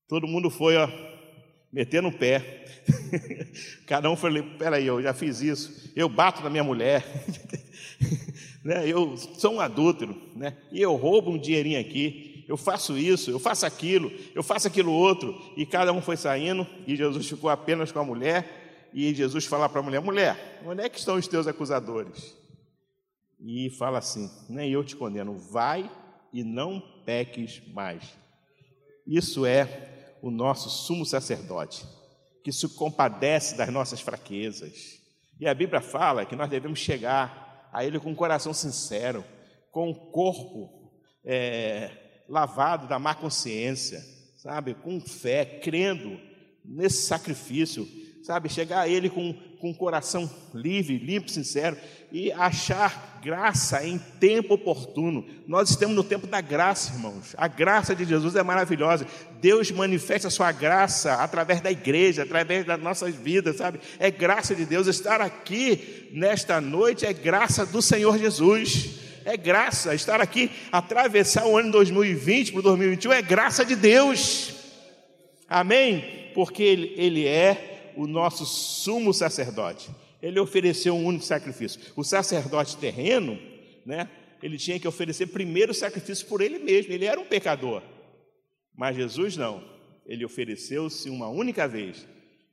Todo 0.08 0.26
mundo 0.26 0.50
foi, 0.50 0.76
ó, 0.76 0.90
metendo 1.72 2.08
o 2.08 2.12
pé. 2.12 2.66
Cada 3.86 4.10
um 4.10 4.16
falou: 4.16 4.44
peraí, 4.58 4.88
eu 4.88 5.00
já 5.04 5.14
fiz 5.14 5.40
isso, 5.40 5.92
eu 5.96 6.10
bato 6.10 6.42
na 6.42 6.50
minha 6.50 6.64
mulher, 6.64 7.06
né? 8.66 8.88
eu 8.88 9.16
sou 9.18 9.54
um 9.54 9.62
adúltero, 9.62 10.20
né? 10.36 10.58
e 10.72 10.82
eu 10.82 10.96
roubo 10.96 11.30
um 11.30 11.38
dinheirinho 11.38 11.80
aqui, 11.80 12.44
eu 12.48 12.58
faço 12.58 12.98
isso, 12.98 13.30
eu 13.30 13.38
faço 13.38 13.68
aquilo, 13.68 14.12
eu 14.34 14.42
faço 14.42 14.68
aquilo 14.68 14.92
outro, 14.92 15.40
e 15.56 15.64
cada 15.64 15.94
um 15.94 16.02
foi 16.02 16.18
saindo, 16.18 16.66
e 16.88 16.96
Jesus 16.96 17.28
ficou 17.28 17.52
apenas 17.52 17.92
com 17.92 18.00
a 18.00 18.04
mulher, 18.04 18.61
e 18.94 19.14
Jesus 19.14 19.46
fala 19.46 19.70
para 19.70 19.80
a 19.80 19.84
mulher: 19.84 20.02
mulher, 20.02 20.62
onde 20.66 20.84
é 20.84 20.90
que 20.90 21.00
estão 21.00 21.16
os 21.16 21.28
teus 21.28 21.48
acusadores? 21.48 22.36
E 23.40 23.70
fala 23.72 24.00
assim: 24.00 24.30
nem 24.50 24.72
eu 24.72 24.84
te 24.84 24.96
condeno, 24.96 25.38
vai 25.38 25.90
e 26.34 26.44
não 26.44 26.82
peques 27.06 27.62
mais. 27.74 28.04
Isso 29.06 29.46
é 29.46 30.18
o 30.22 30.30
nosso 30.30 30.70
sumo 30.70 31.06
sacerdote, 31.06 31.86
que 32.44 32.52
se 32.52 32.68
compadece 32.76 33.56
das 33.56 33.70
nossas 33.70 34.02
fraquezas. 34.02 35.02
E 35.40 35.48
a 35.48 35.54
Bíblia 35.54 35.82
fala 35.82 36.26
que 36.26 36.36
nós 36.36 36.50
devemos 36.50 36.80
chegar 36.80 37.70
a 37.74 37.84
Ele 37.84 38.00
com 38.00 38.12
um 38.12 38.16
coração 38.16 38.54
sincero, 38.54 39.24
com 39.72 39.88
o 39.88 39.92
um 39.92 40.12
corpo 40.12 40.92
é, 41.26 41.90
lavado 42.30 42.88
da 42.88 43.00
má 43.00 43.16
consciência, 43.16 44.00
sabe, 44.38 44.74
com 44.76 45.00
fé, 45.00 45.46
crendo 45.46 46.20
nesse 46.64 47.04
sacrifício 47.08 47.88
sabe, 48.24 48.50
chegar 48.50 48.82
a 48.82 48.88
Ele 48.88 49.10
com, 49.10 49.34
com 49.60 49.70
um 49.70 49.74
coração 49.74 50.30
livre, 50.54 50.98
limpo, 50.98 51.30
sincero 51.30 51.78
e 52.12 52.32
achar 52.32 53.20
graça 53.24 53.86
em 53.86 53.98
tempo 54.20 54.56
oportuno. 54.56 55.26
Nós 55.48 55.70
estamos 55.70 55.96
no 55.96 56.04
tempo 56.04 56.28
da 56.28 56.42
graça, 56.42 56.94
irmãos. 56.94 57.34
A 57.38 57.48
graça 57.48 57.96
de 57.96 58.06
Jesus 58.06 58.36
é 58.36 58.44
maravilhosa. 58.44 59.08
Deus 59.40 59.72
manifesta 59.72 60.28
a 60.28 60.32
sua 60.32 60.52
graça 60.52 61.16
através 61.16 61.62
da 61.62 61.72
igreja, 61.72 62.24
através 62.24 62.66
das 62.66 62.82
nossas 62.82 63.16
vidas, 63.16 63.58
sabe? 63.58 63.80
É 64.00 64.12
graça 64.12 64.56
de 64.56 64.66
Deus. 64.66 64.88
Estar 64.88 65.22
aqui 65.22 66.10
nesta 66.12 66.60
noite 66.60 67.06
é 67.06 67.14
graça 67.14 67.66
do 67.66 67.82
Senhor 67.82 68.18
Jesus. 68.18 69.00
É 69.24 69.38
graça. 69.38 69.96
Estar 69.96 70.20
aqui, 70.20 70.52
atravessar 70.72 71.46
o 71.46 71.58
ano 71.58 71.72
2020 71.72 72.52
para 72.52 72.60
o 72.60 72.64
2021 72.64 73.14
é 73.14 73.22
graça 73.22 73.64
de 73.64 73.76
Deus. 73.76 74.54
Amém? 75.48 76.32
Porque 76.34 76.64
Ele, 76.64 76.94
ele 76.98 77.28
é 77.28 77.71
o 77.96 78.08
nosso 78.08 78.46
sumo 78.46 79.14
sacerdote. 79.14 79.90
Ele 80.22 80.40
ofereceu 80.40 80.96
um 80.96 81.06
único 81.06 81.26
sacrifício. 81.26 81.80
O 81.96 82.04
sacerdote 82.04 82.78
terreno, 82.78 83.40
né, 83.86 84.10
ele 84.42 84.58
tinha 84.58 84.80
que 84.80 84.88
oferecer 84.88 85.28
primeiro 85.28 85.74
sacrifício 85.74 86.28
por 86.28 86.42
ele 86.42 86.60
mesmo, 86.60 86.94
ele 86.94 87.06
era 87.06 87.20
um 87.20 87.26
pecador. 87.26 87.82
Mas 88.76 88.96
Jesus 88.96 89.36
não, 89.38 89.64
ele 90.06 90.26
ofereceu-se 90.26 91.10
uma 91.10 91.28
única 91.30 91.68
vez, 91.68 92.08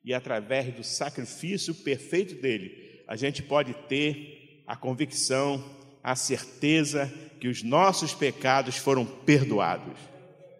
e 0.05 0.15
através 0.15 0.75
do 0.75 0.85
sacrifício 0.85 1.75
perfeito 1.75 2.35
dele, 2.35 3.03
a 3.07 3.17
gente 3.17 3.43
pode 3.43 3.75
ter 3.89 4.63
a 4.67 4.77
convicção, 4.77 5.65
a 6.03 6.15
certeza 6.15 7.13
que 7.41 7.49
os 7.49 7.63
nossos 7.63 8.15
pecados 8.15 8.77
foram 8.77 9.05
perdoados. 9.05 9.99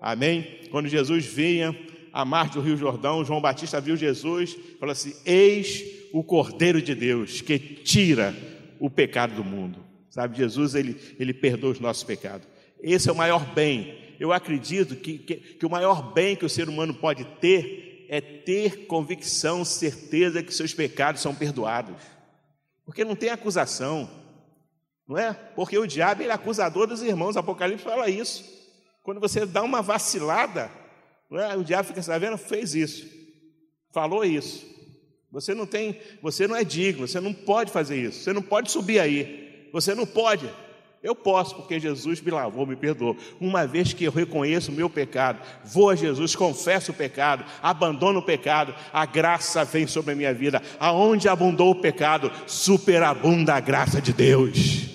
Amém? 0.01 0.61
Quando 0.71 0.89
Jesus 0.89 1.27
vinha 1.27 1.77
à 2.13 2.25
margem 2.25 2.55
do 2.55 2.61
Rio 2.61 2.77
Jordão, 2.77 3.25
João 3.25 3.41
Batista 3.41 3.81
viu 3.81 3.97
Jesus, 3.97 4.57
falou 4.79 4.93
assim: 4.93 5.15
Eis 5.25 5.85
o 6.13 6.23
Cordeiro 6.23 6.81
de 6.81 6.95
Deus 6.95 7.41
que 7.41 7.59
tira 7.59 8.35
o 8.81 8.89
pecado 8.89 9.35
do 9.35 9.45
mundo. 9.45 9.85
Sabe, 10.11 10.37
Jesus, 10.37 10.75
ele, 10.75 10.99
ele 11.19 11.35
perdoa 11.35 11.71
os 11.71 11.81
nossos 11.81 12.03
pecados. 12.03 12.49
Esse 12.81 13.09
é 13.09 13.13
o 13.13 13.17
maior 13.17 13.45
bem. 13.55 13.99
Eu 14.19 14.33
acredito 14.33 14.97
que, 14.97 15.19
que, 15.19 15.37
que 15.37 15.67
o 15.67 15.71
maior 15.71 16.13
bem 16.13 16.35
que 16.35 16.45
o 16.45 16.49
ser 16.49 16.69
humano 16.69 16.95
pode 16.95 17.25
ter 17.41 18.07
é 18.09 18.21
ter 18.21 18.87
convicção, 18.87 19.65
certeza 19.65 20.43
que 20.43 20.53
seus 20.53 20.73
pecados 20.73 21.21
são 21.21 21.35
perdoados. 21.35 21.97
Porque 22.85 23.05
não 23.05 23.15
tem 23.15 23.29
acusação, 23.29 24.09
não 25.07 25.19
é? 25.19 25.35
Porque 25.35 25.77
o 25.77 25.87
diabo 25.87 26.23
ele 26.23 26.31
é 26.31 26.35
acusador 26.35 26.87
dos 26.87 27.03
irmãos, 27.03 27.37
Apocalipse 27.37 27.85
fala 27.85 28.09
isso. 28.09 28.45
Quando 29.03 29.21
você 29.21 29.45
dá 29.45 29.63
uma 29.63 29.83
vacilada? 29.83 30.71
O 31.31 31.65
diabo 31.65 31.89
fica 31.89 32.03
sabendo, 32.03 32.39
fez 32.39 32.75
isso, 32.75 33.07
falou 33.93 34.25
isso. 34.25 34.67
Você 35.31 35.55
não 35.55 35.67
tem, 35.67 35.99
você 36.23 36.47
não 36.47 36.57
é 36.57 36.65
digno, 36.65 37.07
você 37.07 37.21
não 37.21 37.35
pode 37.35 37.71
fazer 37.71 38.01
isso, 38.03 38.21
você 38.21 38.33
não 38.33 38.43
pode 38.43 38.71
subir 38.71 38.99
aí. 38.99 39.49
Você 39.73 39.95
não 39.95 40.07
pode. 40.07 40.49
Eu 41.01 41.15
posso, 41.15 41.55
porque 41.55 41.79
Jesus 41.79 42.21
me 42.21 42.31
lavou, 42.31 42.67
me 42.67 42.75
perdoou. 42.75 43.17
Uma 43.41 43.67
vez 43.67 43.93
que 43.93 44.05
eu 44.05 44.11
reconheço 44.11 44.73
o 44.73 44.75
meu 44.75 44.91
pecado, 44.91 45.41
vou 45.65 45.91
a 45.91 45.95
Jesus, 45.95 46.35
confesso 46.35 46.91
o 46.91 46.95
pecado, 46.95 47.45
abandono 47.63 48.19
o 48.19 48.25
pecado, 48.25 48.75
a 48.93 49.07
graça 49.07 49.65
vem 49.65 49.87
sobre 49.87 50.13
a 50.13 50.17
minha 50.17 50.35
vida. 50.35 50.61
Aonde 50.81 51.29
abundou 51.29 51.71
o 51.71 51.81
pecado, 51.81 52.33
superabunda 52.47 53.55
a 53.55 53.61
graça 53.61 54.01
de 54.01 54.13
Deus. 54.13 54.89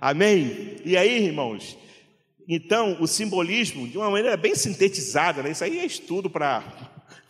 Amém? 0.00 0.76
E 0.84 0.96
aí, 0.96 1.24
irmãos? 1.24 1.76
Então, 2.48 2.96
o 3.00 3.06
simbolismo, 3.06 3.86
de 3.86 3.96
uma 3.96 4.10
maneira 4.10 4.36
bem 4.36 4.54
sintetizada, 4.54 5.42
né? 5.42 5.50
isso 5.50 5.64
aí 5.64 5.78
é 5.78 5.86
estudo 5.86 6.28
para 6.28 6.62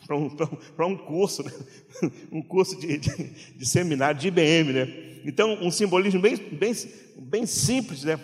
para 0.07 0.17
um, 0.17 0.93
um, 0.93 0.97
curso, 0.97 1.43
né? 1.45 1.53
um 2.33 2.43
curso 2.43 2.79
de, 2.79 2.99
de, 2.99 3.31
de, 3.57 3.67
seminário 3.67 4.21
de 4.21 4.29
IBM, 4.29 4.73
né? 4.73 4.89
Então, 5.25 5.59
um 5.63 5.71
simbolismo 5.71 6.21
bem, 6.21 6.37
bem, 6.37 6.75
bem 7.17 7.47
simples, 7.47 8.03
né? 8.03 8.19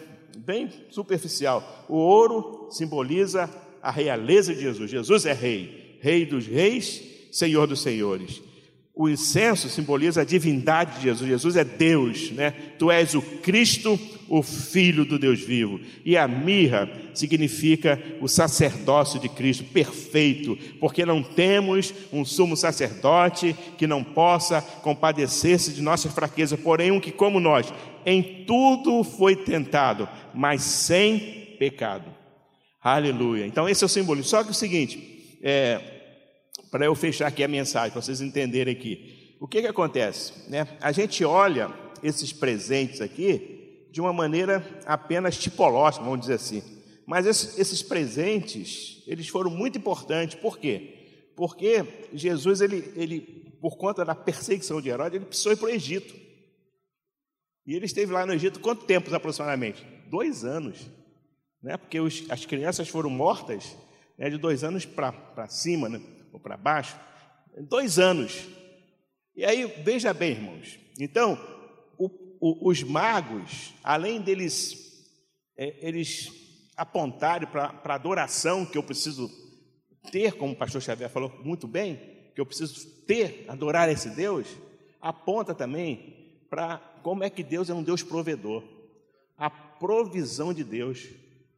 bem 0.49 0.71
superficial. 0.91 1.87
O 1.89 1.97
ouro 1.97 2.69
simboliza 2.71 3.51
a 3.83 3.91
realeza 3.91 4.55
de 4.55 4.61
Jesus. 4.61 4.91
Jesus 4.91 5.27
é 5.27 5.33
rei, 5.33 5.99
rei 6.01 6.25
dos 6.25 6.47
reis, 6.47 7.03
senhor 7.31 7.67
dos 7.67 7.83
senhores. 7.83 8.43
O 9.01 9.09
incenso 9.09 9.69
simboliza 9.69 10.23
a 10.23 10.25
divindade 10.25 10.97
de 10.97 11.03
Jesus. 11.03 11.31
Jesus 11.31 11.55
é 11.55 11.63
Deus, 11.63 12.33
né? 12.33 12.51
Tu 12.81 12.91
és 12.91 13.15
o 13.15 13.23
Cristo, 13.23 13.97
o 14.29 14.43
Filho 14.43 15.05
do 15.05 15.21
Deus 15.21 15.39
vivo. 15.39 15.79
E 16.05 16.17
a 16.17 16.27
mirra 16.27 16.91
significa 17.15 18.03
o 18.21 18.27
sacerdócio 18.27 19.21
de 19.21 19.29
Cristo, 19.29 19.63
perfeito, 19.63 20.59
porque 20.81 21.07
não 21.07 21.23
temos 21.23 21.95
um 22.13 22.25
sumo 22.25 22.57
sacerdote 22.57 23.55
que 23.79 23.87
não 23.87 24.03
possa 24.03 24.61
compadecer-se 24.61 25.73
de 25.73 25.81
nossa 25.81 26.11
fraqueza, 26.11 26.57
porém 26.57 26.91
um 26.91 26.99
que, 26.99 27.13
como 27.13 27.39
nós, 27.39 27.73
em 28.05 28.45
tudo 28.49 29.05
foi 29.05 29.37
tentado, 29.37 30.09
mas 30.35 30.63
sem 30.63 31.55
pecado. 31.57 32.13
Aleluia. 32.83 33.47
Então, 33.47 33.69
esse 33.69 33.85
é 33.85 33.87
o 33.87 33.89
simbolismo. 33.89 34.29
Só 34.29 34.43
que 34.43 34.49
é 34.49 34.51
o 34.51 34.55
seguinte, 34.55 35.39
é, 35.41 35.98
para 36.71 36.85
eu 36.85 36.95
fechar 36.95 37.29
aqui 37.29 37.43
a 37.43 37.49
mensagem, 37.49 37.93
para 37.93 38.03
vocês 38.03 38.21
entenderem 38.21 38.75
aqui. 38.75 39.37
O 39.41 39.47
que, 39.47 39.61
que 39.61 39.67
acontece? 39.67 40.51
Né? 40.51 40.67
A 40.81 40.93
gente 40.93 41.25
olha 41.25 41.73
esses 42.03 42.33
presentes 42.33 43.01
aqui 43.01 43.87
de 43.91 44.01
uma 44.01 44.13
maneira 44.13 44.65
apenas 44.87 45.39
tipológica, 45.39 46.05
vamos 46.05 46.21
dizer 46.21 46.35
assim. 46.35 46.63
Mas 47.07 47.27
esses, 47.27 47.59
esses 47.59 47.83
presentes, 47.83 49.03
eles 49.07 49.29
foram 49.29 49.51
muito 49.51 49.79
importantes. 49.79 50.39
Por 50.39 50.59
quê? 50.59 51.33
Porque 51.35 51.85
Jesus, 52.13 52.61
ele, 52.61 52.93
ele, 52.97 53.21
por 53.61 53.77
conta 53.77 54.05
da 54.05 54.15
perseguição 54.15 54.81
de 54.81 54.89
Herodes, 54.89 55.17
ele 55.17 55.25
precisou 55.25 55.53
ir 55.53 55.57
para 55.57 55.67
o 55.67 55.71
Egito. 55.71 56.15
E 57.67 57.75
ele 57.75 57.87
esteve 57.87 58.13
lá 58.13 58.27
no 58.27 58.33
Egito 58.33 58.61
quanto 58.61 58.85
tempo 58.85 59.15
aproximadamente? 59.15 59.87
Dois 60.11 60.45
anos. 60.45 60.91
Né? 61.63 61.77
Porque 61.77 62.01
os, 62.01 62.25
as 62.29 62.45
crianças 62.45 62.89
foram 62.89 63.09
mortas 63.09 63.77
né, 64.19 64.29
de 64.29 64.37
dois 64.37 64.65
anos 64.65 64.85
para 64.85 65.47
cima. 65.49 65.89
Né? 65.89 66.01
Ou 66.39 66.41
para 66.41 66.57
baixo, 66.57 66.97
dois 67.69 67.99
anos. 67.99 68.49
E 69.35 69.45
aí, 69.45 69.67
veja 69.83 70.15
bem, 70.15 70.33
irmãos. 70.33 70.79
Então, 70.99 71.39
o, 71.99 72.07
o, 72.41 72.69
os 72.69 72.83
magos, 72.83 73.75
além 73.83 74.21
deles 74.21 75.07
é, 75.57 75.77
eles 75.81 76.33
apontarem 76.77 77.49
para 77.49 77.75
a 77.85 77.95
adoração 77.95 78.65
que 78.65 78.79
eu 78.79 78.83
preciso 78.83 79.29
ter, 80.11 80.33
como 80.35 80.53
o 80.53 80.57
pastor 80.57 80.81
Xavier 80.81 81.11
falou 81.11 81.33
muito 81.45 81.67
bem, 81.67 81.97
que 82.35 82.41
eu 82.41 82.47
preciso 82.47 82.89
ter, 83.05 83.45
adorar 83.49 83.89
esse 83.89 84.11
Deus, 84.11 84.47
aponta 85.01 85.55
também 85.55 86.45
para 86.49 86.79
como 87.03 87.25
é 87.25 87.31
que 87.31 87.43
Deus 87.43 87.69
é 87.69 87.75
um 87.75 87.83
Deus 87.83 88.03
provedor. 88.03 88.63
A 89.37 89.51
provisão 89.51 90.55
de 90.55 90.65
Deus. 90.65 91.09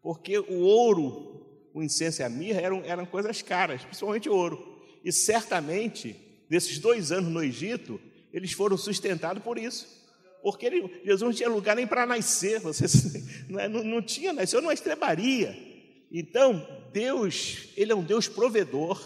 Porque 0.02 0.38
o 0.38 0.60
ouro 0.60 1.40
o 1.72 1.82
incenso 1.82 2.22
e 2.22 2.24
a 2.24 2.28
mirra 2.28 2.60
eram, 2.60 2.82
eram 2.84 3.06
coisas 3.06 3.42
caras, 3.42 3.84
principalmente 3.84 4.28
ouro. 4.28 4.69
E 5.04 5.12
certamente, 5.12 6.16
nesses 6.48 6.78
dois 6.78 7.10
anos 7.12 7.30
no 7.30 7.42
Egito, 7.42 8.00
eles 8.32 8.52
foram 8.52 8.76
sustentados 8.76 9.42
por 9.42 9.58
isso. 9.58 10.00
Porque 10.42 10.66
ele, 10.66 11.00
Jesus 11.04 11.20
não 11.20 11.32
tinha 11.32 11.48
lugar 11.48 11.76
nem 11.76 11.86
para 11.86 12.06
nascer, 12.06 12.60
você, 12.60 12.86
não, 13.48 13.60
é, 13.60 13.68
não, 13.68 13.84
não 13.84 14.02
tinha, 14.02 14.32
nasceu 14.32 14.60
numa 14.60 14.72
estrebaria. 14.72 15.56
Então, 16.10 16.66
Deus, 16.92 17.68
Ele 17.76 17.92
é 17.92 17.94
um 17.94 18.02
Deus 18.02 18.26
provedor. 18.26 19.00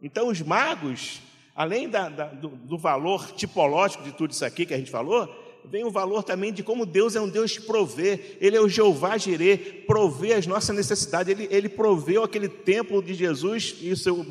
Então, 0.00 0.28
os 0.28 0.40
magos, 0.42 1.20
além 1.54 1.88
da, 1.88 2.08
da, 2.08 2.26
do, 2.26 2.48
do 2.48 2.76
valor 2.76 3.32
tipológico 3.32 4.02
de 4.02 4.12
tudo 4.12 4.32
isso 4.32 4.44
aqui 4.44 4.66
que 4.66 4.74
a 4.74 4.78
gente 4.78 4.90
falou, 4.90 5.28
vem 5.64 5.84
o 5.84 5.90
valor 5.90 6.22
também 6.22 6.52
de 6.52 6.62
como 6.62 6.86
Deus 6.86 7.16
é 7.16 7.20
um 7.20 7.28
Deus 7.28 7.56
que 7.56 7.64
provê. 7.64 8.36
Ele 8.40 8.56
é 8.56 8.60
o 8.60 8.68
Jeová 8.68 9.16
Jirê, 9.16 9.56
provê 9.56 10.34
as 10.34 10.46
nossas 10.46 10.74
necessidades. 10.74 11.30
Ele, 11.30 11.48
ele 11.50 11.68
proveu 11.68 12.24
aquele 12.24 12.48
templo 12.48 13.02
de 13.02 13.14
Jesus 13.14 13.76
e 13.80 13.94
seu, 13.96 14.24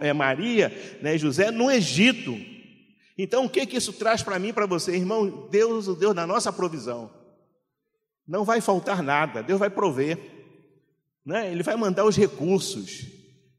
é, 0.00 0.08
é, 0.08 0.12
Maria, 0.12 0.98
né, 1.00 1.16
José, 1.16 1.50
no 1.50 1.70
Egito. 1.70 2.36
Então, 3.16 3.44
o 3.44 3.50
que, 3.50 3.66
que 3.66 3.76
isso 3.76 3.92
traz 3.92 4.22
para 4.22 4.38
mim 4.38 4.52
para 4.52 4.66
você, 4.66 4.94
irmão? 4.94 5.48
Deus, 5.50 5.88
o 5.88 5.94
Deus 5.94 6.14
da 6.14 6.26
nossa 6.26 6.52
provisão. 6.52 7.10
Não 8.26 8.44
vai 8.44 8.60
faltar 8.60 9.02
nada, 9.02 9.42
Deus 9.42 9.58
vai 9.58 9.70
prover. 9.70 10.18
Né? 11.24 11.50
Ele 11.50 11.62
vai 11.62 11.76
mandar 11.76 12.04
os 12.04 12.16
recursos. 12.16 13.06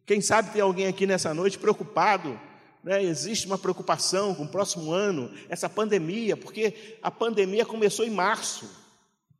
Quem 0.06 0.22
sabe 0.22 0.52
tem 0.52 0.62
alguém 0.62 0.88
aqui 0.88 1.06
nessa 1.06 1.34
noite 1.34 1.60
preocupado 1.60 2.40
né, 2.84 3.04
existe 3.04 3.46
uma 3.46 3.58
preocupação 3.58 4.34
com 4.34 4.44
o 4.44 4.50
próximo 4.50 4.92
ano, 4.92 5.32
essa 5.50 5.70
pandemia, 5.70 6.38
porque 6.38 6.98
a 7.02 7.12
pandemia 7.12 7.66
começou 7.66 8.06
em 8.06 8.10
março, 8.10 8.70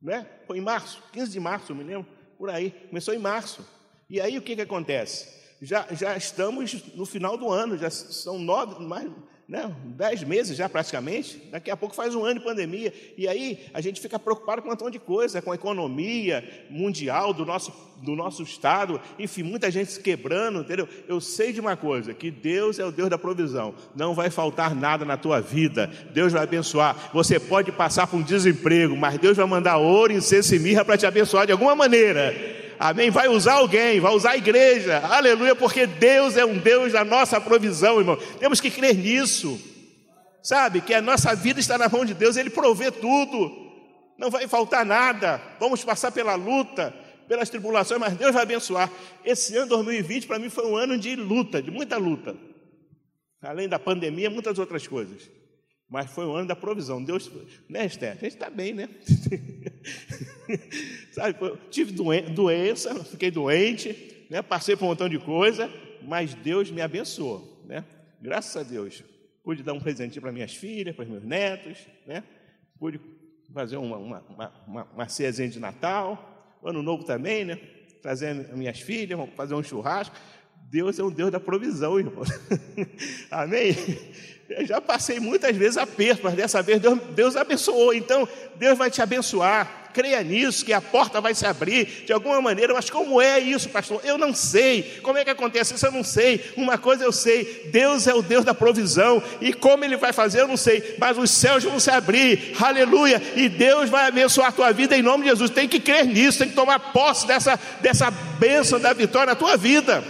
né? 0.02 0.26
Foi 0.48 0.58
em 0.58 0.62
março, 0.62 1.02
15 1.12 1.32
de 1.32 1.40
março, 1.40 1.76
me 1.76 1.84
lembro, 1.84 2.08
por 2.38 2.50
aí, 2.50 2.72
começou 2.90 3.14
em 3.14 3.20
março. 3.20 3.66
E 4.10 4.20
aí 4.20 4.38
o 4.38 4.42
que, 4.42 4.56
que 4.56 4.62
acontece? 4.62 5.40
Já, 5.62 5.88
já 5.92 6.16
estamos 6.16 6.74
no 6.96 7.06
final 7.06 7.38
do 7.38 7.50
ano, 7.50 7.78
já 7.78 7.90
são 7.90 8.40
nove, 8.40 8.82
mais, 8.82 9.12
né, 9.50 9.76
dez 9.84 10.24
meses 10.24 10.56
já 10.56 10.70
praticamente, 10.70 11.42
daqui 11.52 11.72
a 11.72 11.76
pouco 11.76 11.96
faz 11.96 12.14
um 12.14 12.24
ano 12.24 12.40
de 12.40 12.46
pandemia, 12.46 12.94
e 13.18 13.28
aí 13.28 13.60
a 13.74 13.82
gente 13.82 14.00
fica 14.00 14.20
preocupado 14.20 14.62
com 14.62 14.68
um 14.68 14.72
montão 14.72 14.92
de 14.92 15.00
coisa, 15.00 15.42
com 15.42 15.52
a 15.52 15.56
economia 15.56 16.68
mundial 16.70 17.34
do 17.34 17.44
nosso, 17.44 17.74
do 18.04 18.16
nosso 18.16 18.44
Estado, 18.44 19.02
enfim, 19.18 19.42
muita 19.42 19.72
gente 19.72 19.92
se 19.92 20.00
quebrando, 20.00 20.60
entendeu? 20.60 20.88
Eu 21.08 21.20
sei 21.20 21.52
de 21.52 21.60
uma 21.60 21.76
coisa, 21.76 22.14
que 22.14 22.30
Deus 22.30 22.78
é 22.78 22.86
o 22.86 22.92
Deus 22.92 23.10
da 23.10 23.18
provisão, 23.18 23.74
não 23.96 24.14
vai 24.14 24.30
faltar 24.30 24.76
nada 24.76 25.04
na 25.04 25.18
tua 25.18 25.42
vida, 25.42 25.90
Deus 26.14 26.32
vai 26.32 26.44
abençoar, 26.44 27.10
você 27.12 27.40
pode 27.40 27.72
passar 27.72 28.06
por 28.06 28.18
um 28.18 28.22
desemprego, 28.24 28.96
mas 28.96 29.18
Deus 29.18 29.36
vai 29.36 29.48
mandar 29.48 29.78
ouro, 29.78 30.14
incenso 30.14 30.54
e 30.54 30.60
mirra 30.60 30.86
para 30.86 30.96
te 30.96 31.08
abençoar 31.08 31.48
de 31.48 31.52
alguma 31.52 31.76
maneira, 31.76 32.36
Amém? 32.80 33.10
Vai 33.10 33.28
usar 33.28 33.56
alguém, 33.56 34.00
vai 34.00 34.14
usar 34.14 34.32
a 34.32 34.38
igreja. 34.38 35.00
Aleluia, 35.00 35.54
porque 35.54 35.86
Deus 35.86 36.38
é 36.38 36.46
um 36.46 36.58
Deus 36.58 36.94
da 36.94 37.04
nossa 37.04 37.42
provisão, 37.42 38.00
irmão. 38.00 38.16
Temos 38.40 38.62
que 38.62 38.72
crer 38.72 38.96
nisso. 38.96 39.60
Sabe? 40.42 40.80
Que 40.80 40.94
a 40.94 41.02
nossa 41.02 41.36
vida 41.36 41.60
está 41.60 41.78
na 41.78 41.90
mão 41.90 42.06
de 42.06 42.14
Deus, 42.14 42.38
Ele 42.38 42.50
provê 42.50 42.90
tudo. 42.90 43.52
Não 44.18 44.32
vai 44.32 44.48
faltar 44.48 44.86
nada. 44.86 45.42
Vamos 45.60 45.84
passar 45.84 46.14
pela 46.14 46.36
luta, 46.36 46.96
pelas 47.28 47.50
tribulações, 47.50 48.00
mas 48.00 48.16
Deus 48.16 48.34
vai 48.34 48.44
abençoar. 48.44 48.90
Esse 49.26 49.58
ano 49.58 49.68
2020 49.68 50.26
para 50.26 50.40
mim 50.40 50.50
foi 50.50 50.66
um 50.66 50.78
ano 50.78 50.98
de 50.98 51.18
luta, 51.18 51.62
de 51.62 51.70
muita 51.70 51.98
luta. 51.98 52.34
além 53.42 53.68
da 53.68 53.78
pandemia, 53.78 54.30
muitas 54.30 54.58
outras 54.58 54.88
coisas. 54.88 55.30
Mas 55.90 56.12
foi 56.12 56.26
o 56.26 56.34
ano 56.34 56.48
da 56.48 56.56
provisão. 56.56 57.04
Deus, 57.04 57.32
né, 57.68 57.86
Esther? 57.86 58.12
A 58.12 58.16
gente 58.16 58.28
está 58.28 58.50
bem, 58.50 58.74
né? 58.74 58.90
Sabe, 61.12 61.36
tive 61.72 61.92
doença, 61.92 63.04
fiquei 63.04 63.32
doente, 63.32 64.26
né? 64.30 64.42
passei 64.42 64.76
por 64.76 64.86
um 64.86 64.90
montão 64.90 65.10
de 65.10 65.18
coisa, 65.18 65.72
mas 66.04 66.36
Deus 66.36 66.70
me 66.70 66.82
abençoou, 66.82 67.64
né? 67.66 67.84
Graças 68.22 68.56
a 68.56 68.64
Deus. 68.64 69.04
Pude 69.44 69.64
dar 69.64 69.74
um 69.74 69.80
presentinho 69.80 70.22
para 70.22 70.32
minhas 70.32 70.54
filhas, 70.54 70.96
para 70.96 71.06
meus 71.06 71.24
netos, 71.24 71.80
né? 72.06 72.24
Pude 72.78 73.00
fazer 73.52 73.78
uma, 73.78 73.98
uma, 73.98 74.24
uma, 74.68 74.84
uma 74.94 75.10
ceazinha 75.10 75.50
de 75.50 75.60
Natal, 75.60 76.58
ano 76.64 76.84
novo 76.84 77.04
também, 77.04 77.46
né? 77.46 77.56
Trazer 78.02 78.36
minhas 78.56 78.80
filhas, 78.80 79.20
fazer 79.36 79.56
um 79.56 79.64
churrasco. 79.64 80.16
Deus 80.70 81.00
é 81.00 81.04
um 81.04 81.10
Deus 81.10 81.32
da 81.32 81.40
provisão, 81.40 81.98
irmão. 81.98 82.24
Amém? 83.32 83.74
Eu 84.50 84.66
já 84.66 84.82
passei 84.82 85.20
muitas 85.20 85.56
vezes 85.56 85.78
aperto, 85.78 86.22
mas 86.24 86.34
dessa 86.34 86.62
vez 86.64 86.82
Deus, 86.82 87.00
Deus 87.12 87.36
abençoou. 87.36 87.94
Então, 87.94 88.28
Deus 88.56 88.76
vai 88.76 88.90
te 88.90 89.00
abençoar. 89.00 89.92
Creia 89.94 90.24
nisso, 90.24 90.66
que 90.66 90.74
a 90.74 90.82
porta 90.82 91.22
vai 91.22 91.36
se 91.36 91.46
abrir 91.46 92.04
de 92.06 92.14
alguma 92.14 92.42
maneira. 92.42 92.74
Mas 92.74 92.90
como 92.90 93.22
é 93.22 93.40
isso, 93.40 93.70
pastor? 93.70 94.02
Eu 94.04 94.18
não 94.18 94.34
sei. 94.34 95.00
Como 95.04 95.20
é 95.20 95.24
que 95.24 95.30
acontece 95.30 95.76
isso? 95.76 95.86
Eu 95.86 95.92
não 95.92 96.04
sei. 96.04 96.52
Uma 96.58 96.80
coisa 96.80 97.04
eu 97.04 97.12
sei: 97.12 97.70
Deus 97.72 98.08
é 98.08 98.14
o 98.14 98.24
Deus 98.24 98.44
da 98.44 98.54
provisão. 98.54 99.22
E 99.40 99.54
como 99.54 99.86
Ele 99.86 99.98
vai 99.98 100.14
fazer, 100.14 100.42
eu 100.42 100.48
não 100.48 100.58
sei. 100.58 100.96
Mas 101.00 101.18
os 101.18 101.30
céus 101.30 101.64
vão 101.64 101.80
se 101.80 101.92
abrir. 101.92 102.56
Aleluia. 102.60 103.22
E 103.36 103.50
Deus 103.50 103.88
vai 103.88 104.08
abençoar 104.08 104.50
a 104.50 104.52
tua 104.52 104.72
vida 104.72 104.98
em 104.98 105.02
nome 105.04 105.26
de 105.26 105.30
Jesus. 105.30 105.52
Tem 105.52 105.68
que 105.68 105.80
crer 105.80 106.06
nisso, 106.06 106.40
tem 106.40 106.50
que 106.50 106.56
tomar 106.56 106.92
posse 106.92 107.28
dessa, 107.28 107.60
dessa 107.82 108.10
bênção 108.10 108.80
da 108.80 108.94
vitória 108.94 109.34
na 109.34 109.36
tua 109.36 109.56
vida. 109.58 110.04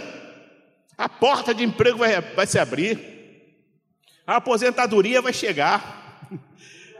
A 0.96 1.08
porta 1.08 1.54
de 1.54 1.62
emprego 1.62 1.98
vai, 1.98 2.20
vai 2.20 2.46
se 2.46 2.58
abrir. 2.58 3.09
A 4.26 4.36
aposentadoria 4.36 5.20
vai 5.22 5.32
chegar. 5.32 5.98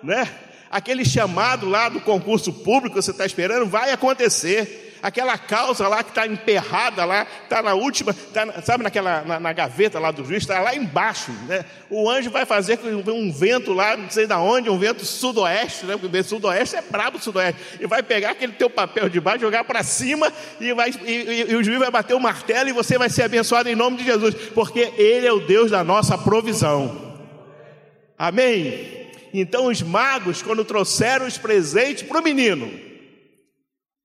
Né? 0.02 0.26
aquele 0.70 1.04
chamado 1.04 1.68
lá 1.68 1.88
do 1.88 2.00
concurso 2.00 2.52
público 2.52 2.94
que 2.94 3.02
você 3.02 3.11
está 3.11 3.26
esperando 3.26 3.66
vai 3.66 3.90
acontecer. 3.90 4.87
Aquela 5.02 5.38
causa 5.38 5.88
lá 5.88 6.04
que 6.04 6.11
está 6.11 6.26
emperrada 6.26 7.06
lá, 7.06 7.26
está 7.44 7.62
na 7.62 7.72
última, 7.72 8.12
tá, 8.12 8.61
sabe 8.61 8.85
naquela 8.85 9.22
na, 9.22 9.40
na, 9.40 9.50
gaveta 9.50 9.98
lá 9.98 10.11
do 10.11 10.22
juiz, 10.22 10.42
está 10.42 10.61
lá 10.61 10.76
embaixo. 10.76 11.33
Né? 11.48 11.64
O 11.88 12.09
anjo 12.11 12.30
vai 12.30 12.44
fazer 12.44 12.78
um 12.85 13.33
vento 13.33 13.72
lá, 13.72 13.96
não 13.96 14.11
sei 14.11 14.26
de 14.26 14.35
onde, 14.35 14.68
um 14.68 14.78
vento 14.78 15.02
sudoeste, 15.06 15.87
né? 15.87 15.96
porque 15.96 16.22
sudoeste 16.22 16.76
é 16.76 16.83
brabo 16.83 17.18
sudoeste, 17.18 17.78
e 17.80 17.87
vai 17.87 18.02
pegar 18.02 18.33
aquele 18.33 18.52
teu 18.52 18.68
papel 18.68 19.09
de 19.09 19.18
baixo, 19.18 19.40
jogar 19.40 19.64
para 19.64 19.83
cima, 19.83 20.30
e, 20.61 20.70
vai, 20.74 20.90
e, 20.90 21.11
e, 21.11 21.50
e 21.50 21.56
o 21.56 21.64
juiz 21.64 21.78
vai 21.78 21.90
bater 21.90 22.12
o 22.12 22.20
martelo 22.20 22.68
e 22.68 22.72
você 22.74 22.98
vai 22.98 23.09
ser 23.09 23.22
abençoado 23.22 23.70
em 23.70 23.74
nome 23.74 23.96
de 23.96 24.04
Jesus, 24.04 24.35
porque 24.54 24.92
Ele 24.98 25.26
é 25.26 25.33
o 25.33 25.40
Deus 25.40 25.70
da 25.70 25.83
nossa 25.83 26.18
provisão. 26.18 27.09
Amém? 28.22 29.09
Então 29.33 29.68
os 29.68 29.80
magos, 29.80 30.42
quando 30.42 30.62
trouxeram 30.62 31.26
os 31.26 31.38
presentes 31.38 32.02
para 32.02 32.20
o 32.20 32.22
menino, 32.22 32.70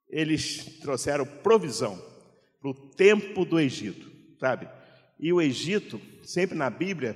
eles 0.10 0.80
trouxeram 0.80 1.25
provisão 1.25 2.01
para 2.62 2.69
o 2.69 2.73
tempo 2.73 3.43
do 3.43 3.60
Egito, 3.60 4.10
sabe? 4.39 4.69
E 5.19 5.34
o 5.34 5.41
Egito, 5.41 5.99
sempre 6.23 6.58
na 6.58 6.69
Bíblia, 6.69 7.13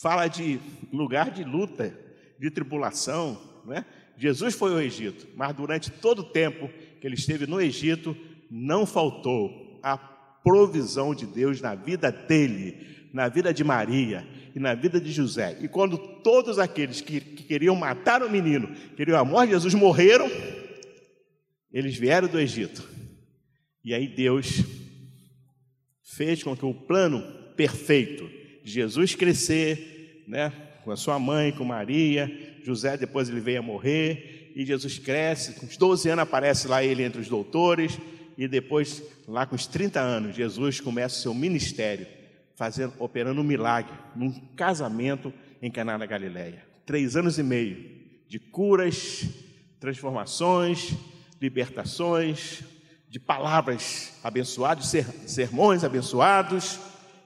fala 0.00 0.26
de 0.26 0.58
lugar 0.90 1.30
de 1.30 1.44
luta, 1.44 1.94
de 2.40 2.50
tribulação, 2.50 3.38
né? 3.66 3.84
Jesus 4.16 4.54
foi 4.54 4.72
ao 4.72 4.80
Egito, 4.80 5.28
mas 5.36 5.54
durante 5.54 5.90
todo 5.90 6.20
o 6.20 6.30
tempo 6.32 6.70
que 6.98 7.06
ele 7.06 7.16
esteve 7.16 7.46
no 7.46 7.60
Egito, 7.60 8.16
não 8.50 8.86
faltou 8.86 9.78
a 9.82 9.98
provisão 9.98 11.14
de 11.14 11.26
Deus 11.26 11.60
na 11.60 11.74
vida 11.74 12.10
dele, 12.10 13.10
na 13.12 13.28
vida 13.28 13.52
de 13.52 13.62
Maria 13.62 14.26
e 14.54 14.60
na 14.60 14.74
vida 14.74 15.00
de 15.00 15.10
José. 15.10 15.56
E 15.60 15.68
quando 15.68 15.96
todos 15.96 16.58
aqueles 16.58 17.00
que, 17.00 17.20
que 17.20 17.44
queriam 17.44 17.74
matar 17.74 18.22
o 18.22 18.30
menino, 18.30 18.68
queriam 18.96 19.18
a 19.18 19.24
morte 19.24 19.48
de 19.48 19.54
Jesus, 19.54 19.74
morreram, 19.74 20.30
eles 21.72 21.96
vieram 21.96 22.28
do 22.28 22.38
Egito. 22.38 22.86
E 23.84 23.94
aí 23.94 24.06
Deus 24.06 24.62
fez 26.02 26.42
com 26.42 26.56
que 26.56 26.64
o 26.64 26.74
plano 26.74 27.22
perfeito 27.56 28.28
de 28.62 28.70
Jesus 28.70 29.14
crescer, 29.14 30.24
né, 30.28 30.52
com 30.84 30.90
a 30.90 30.96
sua 30.96 31.18
mãe, 31.18 31.52
com 31.52 31.64
Maria, 31.64 32.30
José 32.62 32.96
depois 32.96 33.28
ele 33.28 33.40
veio 33.40 33.60
a 33.60 33.62
morrer, 33.62 34.52
e 34.54 34.64
Jesus 34.66 34.98
cresce, 34.98 35.54
com 35.54 35.66
os 35.66 35.76
12 35.76 36.10
anos 36.10 36.22
aparece 36.22 36.68
lá 36.68 36.84
ele 36.84 37.02
entre 37.02 37.20
os 37.20 37.28
doutores, 37.28 37.98
e 38.36 38.46
depois, 38.46 39.02
lá 39.26 39.46
com 39.46 39.54
os 39.54 39.66
30 39.66 40.00
anos, 40.00 40.36
Jesus 40.36 40.80
começa 40.80 41.18
o 41.18 41.22
seu 41.22 41.34
ministério 41.34 42.06
fazendo, 42.62 42.94
operando 43.00 43.40
um 43.40 43.44
milagre 43.44 43.92
num 44.14 44.30
casamento 44.54 45.34
em 45.60 45.68
Caná 45.68 45.98
da 45.98 46.06
Galileia. 46.06 46.64
Três 46.86 47.16
anos 47.16 47.36
e 47.36 47.42
meio 47.42 47.90
de 48.28 48.38
curas, 48.38 49.26
transformações, 49.80 50.94
libertações, 51.40 52.62
de 53.08 53.18
palavras 53.18 54.12
abençoadas, 54.22 54.86
ser, 54.86 55.04
sermões 55.26 55.82
abençoados. 55.82 56.78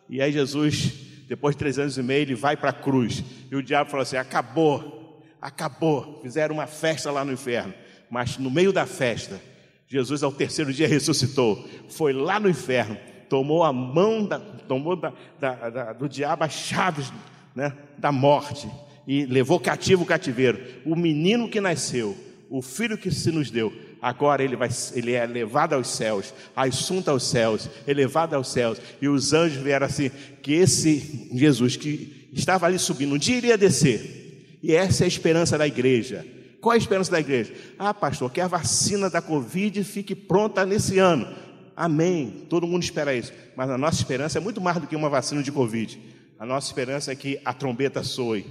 E 0.09 0.22
aí 0.22 0.33
Jesus, 0.33 0.94
depois 1.29 1.55
de 1.55 1.59
três 1.59 1.79
anos 1.79 1.99
e 1.99 2.03
meio, 2.03 2.22
ele 2.22 2.35
vai 2.35 2.57
para 2.57 2.70
a 2.70 2.72
cruz. 2.72 3.22
E 3.51 3.57
o 3.57 3.62
diabo 3.62 3.90
falou 3.90 4.05
assim: 4.05 4.16
acabou, 4.16 5.22
acabou. 5.38 6.18
Fizeram 6.22 6.55
uma 6.55 6.66
festa 6.66 7.11
lá 7.11 7.27
no 7.27 7.33
inferno. 7.33 7.75
Mas 8.09 8.38
no 8.38 8.51
meio 8.51 8.72
da 8.72 8.87
festa, 8.87 9.38
Jesus 9.87 10.22
ao 10.22 10.33
terceiro 10.33 10.72
dia 10.72 10.88
ressuscitou. 10.88 11.62
Foi 11.90 12.14
lá 12.14 12.40
no 12.40 12.49
inferno 12.49 12.96
tomou 13.29 13.65
a 13.65 13.73
mão, 13.73 14.25
da, 14.25 14.39
tomou 14.39 14.97
da, 14.97 15.12
da, 15.39 15.71
da, 15.71 15.93
do 15.93 16.09
diabo 16.09 16.45
as 16.45 16.53
chaves 16.53 17.12
né, 17.55 17.73
da 17.99 18.12
morte 18.12 18.69
e 19.07 19.25
levou 19.25 19.61
cativo 19.61 20.03
o 20.03 20.07
cativeiro. 20.07 20.61
O 20.85 20.97
menino 20.97 21.49
que 21.49 21.61
nasceu, 21.61 22.17
o 22.51 22.61
filho 22.61 22.99
que 22.99 23.11
se 23.11 23.31
nos 23.31 23.51
deu, 23.51 23.73
agora 24.03 24.43
ele, 24.43 24.57
vai, 24.57 24.69
ele 24.95 25.12
é 25.12 25.25
levado 25.25 25.75
aos 25.75 25.89
céus, 25.89 26.35
assunto 26.55 27.11
aos 27.11 27.25
céus, 27.25 27.69
elevado 27.87 28.35
aos 28.35 28.49
céus. 28.51 28.81
E 29.01 29.09
os 29.09 29.33
anjos 29.33 29.62
vieram 29.62 29.87
assim: 29.87 30.11
que 30.43 30.53
esse 30.53 31.31
Jesus 31.33 31.77
que 31.77 32.29
estava 32.33 32.67
ali 32.67 32.79
subindo, 32.79 33.15
um 33.15 33.19
dia 33.19 33.37
iria 33.37 33.59
descer. 33.59 34.59
E 34.62 34.75
essa 34.75 35.05
é 35.05 35.07
a 35.07 35.09
esperança 35.09 35.57
da 35.57 35.67
igreja. 35.67 36.27
Qual 36.61 36.73
é 36.73 36.77
a 36.77 36.79
esperança 36.79 37.12
da 37.12 37.21
igreja? 37.21 37.55
Ah, 37.79 37.95
pastor, 37.95 38.33
que 38.33 38.41
a 38.41 38.49
vacina 38.49 39.09
da 39.09 39.23
Covid 39.23 39.85
fique 39.85 40.17
pronta 40.17 40.67
nesse 40.67 40.99
ano. 40.99 41.29
Amém. 41.77 42.47
Todo 42.49 42.67
mundo 42.67 42.83
espera 42.83 43.15
isso. 43.15 43.33
Mas 43.55 43.69
a 43.69 43.77
nossa 43.77 43.99
esperança 43.99 44.39
é 44.39 44.41
muito 44.41 44.61
mais 44.61 44.81
do 44.81 44.87
que 44.87 44.97
uma 44.97 45.11
vacina 45.11 45.43
de 45.43 45.53
Covid. 45.53 46.01
A 46.39 46.47
nossa 46.47 46.67
esperança 46.69 47.12
é 47.12 47.17
que 47.17 47.39
a 47.45 47.53
trombeta 47.53 48.03
soe, 48.03 48.45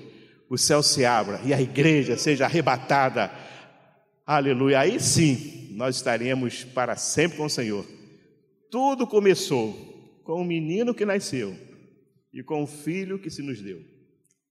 o 0.49 0.57
céu 0.57 0.83
se 0.83 1.05
abra 1.05 1.41
e 1.43 1.53
a 1.53 1.61
igreja 1.61 2.17
seja 2.17 2.45
arrebatada. 2.45 3.31
Aleluia. 4.25 4.79
Aí 4.79 4.99
sim, 4.99 5.69
nós 5.71 5.95
estaremos 5.95 6.63
para 6.63 6.95
sempre 6.95 7.37
com 7.37 7.45
o 7.45 7.49
Senhor. 7.49 7.85
Tudo 8.69 9.07
começou 9.07 9.73
com 10.23 10.41
o 10.41 10.45
menino 10.45 10.93
que 10.93 11.05
nasceu 11.05 11.55
e 12.33 12.43
com 12.43 12.63
o 12.63 12.67
filho 12.67 13.19
que 13.19 13.29
se 13.29 13.41
nos 13.41 13.61
deu. 13.61 13.81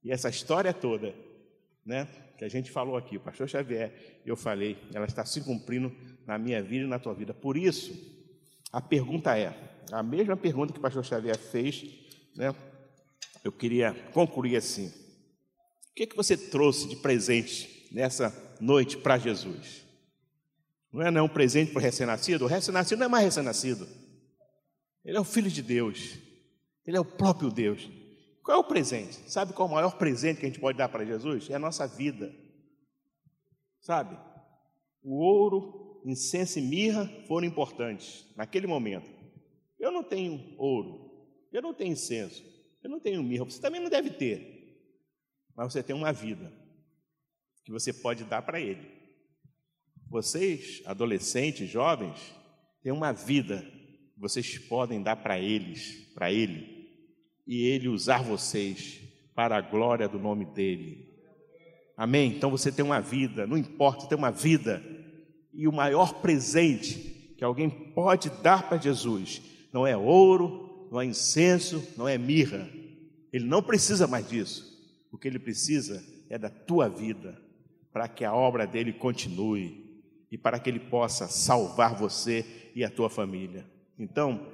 E 0.02 0.12
essa 0.12 0.28
história 0.28 0.72
toda, 0.72 1.14
né, 1.84 2.06
que 2.38 2.44
a 2.44 2.48
gente 2.48 2.70
falou 2.70 2.96
aqui, 2.96 3.16
o 3.16 3.20
pastor 3.20 3.48
Xavier, 3.48 4.20
eu 4.24 4.36
falei, 4.36 4.78
ela 4.92 5.06
está 5.06 5.24
se 5.24 5.40
cumprindo 5.40 5.92
na 6.26 6.38
minha 6.38 6.62
vida 6.62 6.84
e 6.84 6.88
na 6.88 6.98
tua 6.98 7.14
vida. 7.14 7.34
Por 7.34 7.56
isso, 7.56 7.92
a 8.74 8.80
pergunta 8.80 9.38
é, 9.38 9.54
a 9.92 10.02
mesma 10.02 10.36
pergunta 10.36 10.72
que 10.72 10.80
o 10.80 10.82
pastor 10.82 11.04
Xavier 11.04 11.38
fez, 11.38 11.84
né? 12.34 12.52
Eu 13.44 13.52
queria 13.52 13.94
concluir 14.12 14.56
assim. 14.56 14.88
O 14.88 15.94
que, 15.94 16.02
é 16.02 16.06
que 16.06 16.16
você 16.16 16.36
trouxe 16.36 16.88
de 16.88 16.96
presente 16.96 17.88
nessa 17.92 18.34
noite 18.60 18.96
para 18.96 19.16
Jesus? 19.16 19.86
Não 20.92 21.02
é 21.02 21.08
não 21.08 21.26
um 21.26 21.28
presente 21.28 21.70
para 21.70 21.78
o 21.78 21.82
recém-nascido? 21.82 22.46
O 22.46 22.48
recém-nascido 22.48 22.98
não 22.98 23.06
é 23.06 23.08
mais 23.08 23.24
recém-nascido. 23.26 23.86
Ele 25.04 25.16
é 25.16 25.20
o 25.20 25.24
Filho 25.24 25.52
de 25.52 25.62
Deus. 25.62 26.18
Ele 26.84 26.96
é 26.96 27.00
o 27.00 27.04
próprio 27.04 27.52
Deus. 27.52 27.88
Qual 28.42 28.56
é 28.56 28.60
o 28.60 28.64
presente? 28.64 29.30
Sabe 29.30 29.52
qual 29.52 29.68
é 29.68 29.70
o 29.70 29.74
maior 29.74 29.96
presente 29.96 30.40
que 30.40 30.46
a 30.46 30.48
gente 30.48 30.58
pode 30.58 30.76
dar 30.76 30.88
para 30.88 31.04
Jesus? 31.04 31.48
É 31.48 31.54
a 31.54 31.60
nossa 31.60 31.86
vida. 31.86 32.34
Sabe? 33.80 34.18
O 35.00 35.14
ouro, 35.22 35.83
incenso 36.04 36.58
e 36.58 36.62
mirra 36.62 37.06
foram 37.26 37.46
importantes 37.46 38.26
naquele 38.36 38.66
momento. 38.66 39.10
Eu 39.78 39.90
não 39.90 40.02
tenho 40.02 40.54
ouro, 40.58 41.10
eu 41.52 41.62
não 41.62 41.72
tenho 41.72 41.92
incenso, 41.92 42.44
eu 42.82 42.90
não 42.90 43.00
tenho 43.00 43.22
mirra, 43.22 43.44
você 43.44 43.60
também 43.60 43.80
não 43.80 43.88
deve 43.88 44.10
ter, 44.10 44.78
mas 45.56 45.72
você 45.72 45.82
tem 45.82 45.96
uma 45.96 46.12
vida 46.12 46.52
que 47.64 47.72
você 47.72 47.92
pode 47.92 48.24
dar 48.24 48.42
para 48.42 48.60
ele. 48.60 48.86
Vocês, 50.08 50.82
adolescentes, 50.84 51.68
jovens, 51.68 52.34
têm 52.82 52.92
uma 52.92 53.12
vida 53.12 53.62
que 54.14 54.20
vocês 54.20 54.58
podem 54.58 55.02
dar 55.02 55.16
para 55.16 55.40
eles, 55.40 56.12
para 56.14 56.30
ele, 56.30 56.86
e 57.46 57.66
ele 57.66 57.88
usar 57.88 58.22
vocês 58.22 59.00
para 59.34 59.56
a 59.56 59.60
glória 59.60 60.08
do 60.08 60.18
nome 60.18 60.44
dele. 60.44 61.12
Amém? 61.96 62.36
Então 62.36 62.50
você 62.50 62.70
tem 62.70 62.84
uma 62.84 63.00
vida, 63.00 63.46
não 63.46 63.56
importa, 63.56 64.06
tem 64.06 64.16
uma 64.16 64.30
vida 64.30 64.82
e 65.54 65.68
o 65.68 65.72
maior 65.72 66.14
presente 66.14 67.34
que 67.36 67.44
alguém 67.44 67.68
pode 67.68 68.30
dar 68.42 68.68
para 68.68 68.78
Jesus 68.78 69.42
não 69.72 69.86
é 69.86 69.96
ouro, 69.96 70.88
não 70.90 71.00
é 71.00 71.04
incenso, 71.04 71.82
não 71.96 72.08
é 72.08 72.16
mirra, 72.16 72.68
Ele 73.32 73.44
não 73.44 73.62
precisa 73.62 74.06
mais 74.06 74.28
disso. 74.28 74.74
O 75.10 75.18
que 75.18 75.28
ele 75.28 75.38
precisa 75.38 76.04
é 76.28 76.36
da 76.36 76.50
tua 76.50 76.88
vida, 76.88 77.40
para 77.92 78.08
que 78.08 78.24
a 78.24 78.34
obra 78.34 78.66
dele 78.66 78.92
continue 78.92 80.02
e 80.30 80.36
para 80.36 80.58
que 80.58 80.68
ele 80.68 80.80
possa 80.80 81.28
salvar 81.28 81.94
você 81.94 82.44
e 82.74 82.84
a 82.84 82.90
tua 82.90 83.08
família. 83.08 83.64
Então, 83.96 84.48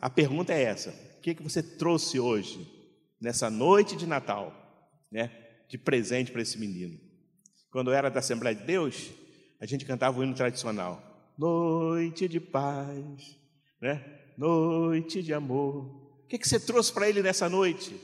a 0.00 0.08
pergunta 0.08 0.54
é 0.54 0.62
essa: 0.62 0.90
o 1.18 1.20
que, 1.20 1.30
é 1.30 1.34
que 1.34 1.42
você 1.42 1.62
trouxe 1.62 2.18
hoje, 2.18 2.66
nessa 3.20 3.50
noite 3.50 3.94
de 3.96 4.06
Natal, 4.06 4.54
né, 5.12 5.30
de 5.68 5.76
presente 5.76 6.32
para 6.32 6.40
esse 6.40 6.58
menino? 6.58 6.98
Quando 7.70 7.90
eu 7.90 7.94
era 7.94 8.10
da 8.10 8.20
Assembleia 8.20 8.56
de 8.56 8.64
Deus, 8.64 9.10
a 9.60 9.66
gente 9.66 9.84
cantava 9.84 10.18
o 10.18 10.24
hino 10.24 10.34
tradicional: 10.34 11.32
Noite 11.36 12.28
de 12.28 12.40
paz, 12.40 13.38
né? 13.80 14.04
noite 14.36 15.22
de 15.22 15.32
amor. 15.32 15.84
O 16.24 16.28
que, 16.28 16.38
que 16.38 16.48
você 16.48 16.58
trouxe 16.58 16.92
para 16.92 17.08
ele 17.08 17.22
nessa 17.22 17.48
noite? 17.48 17.98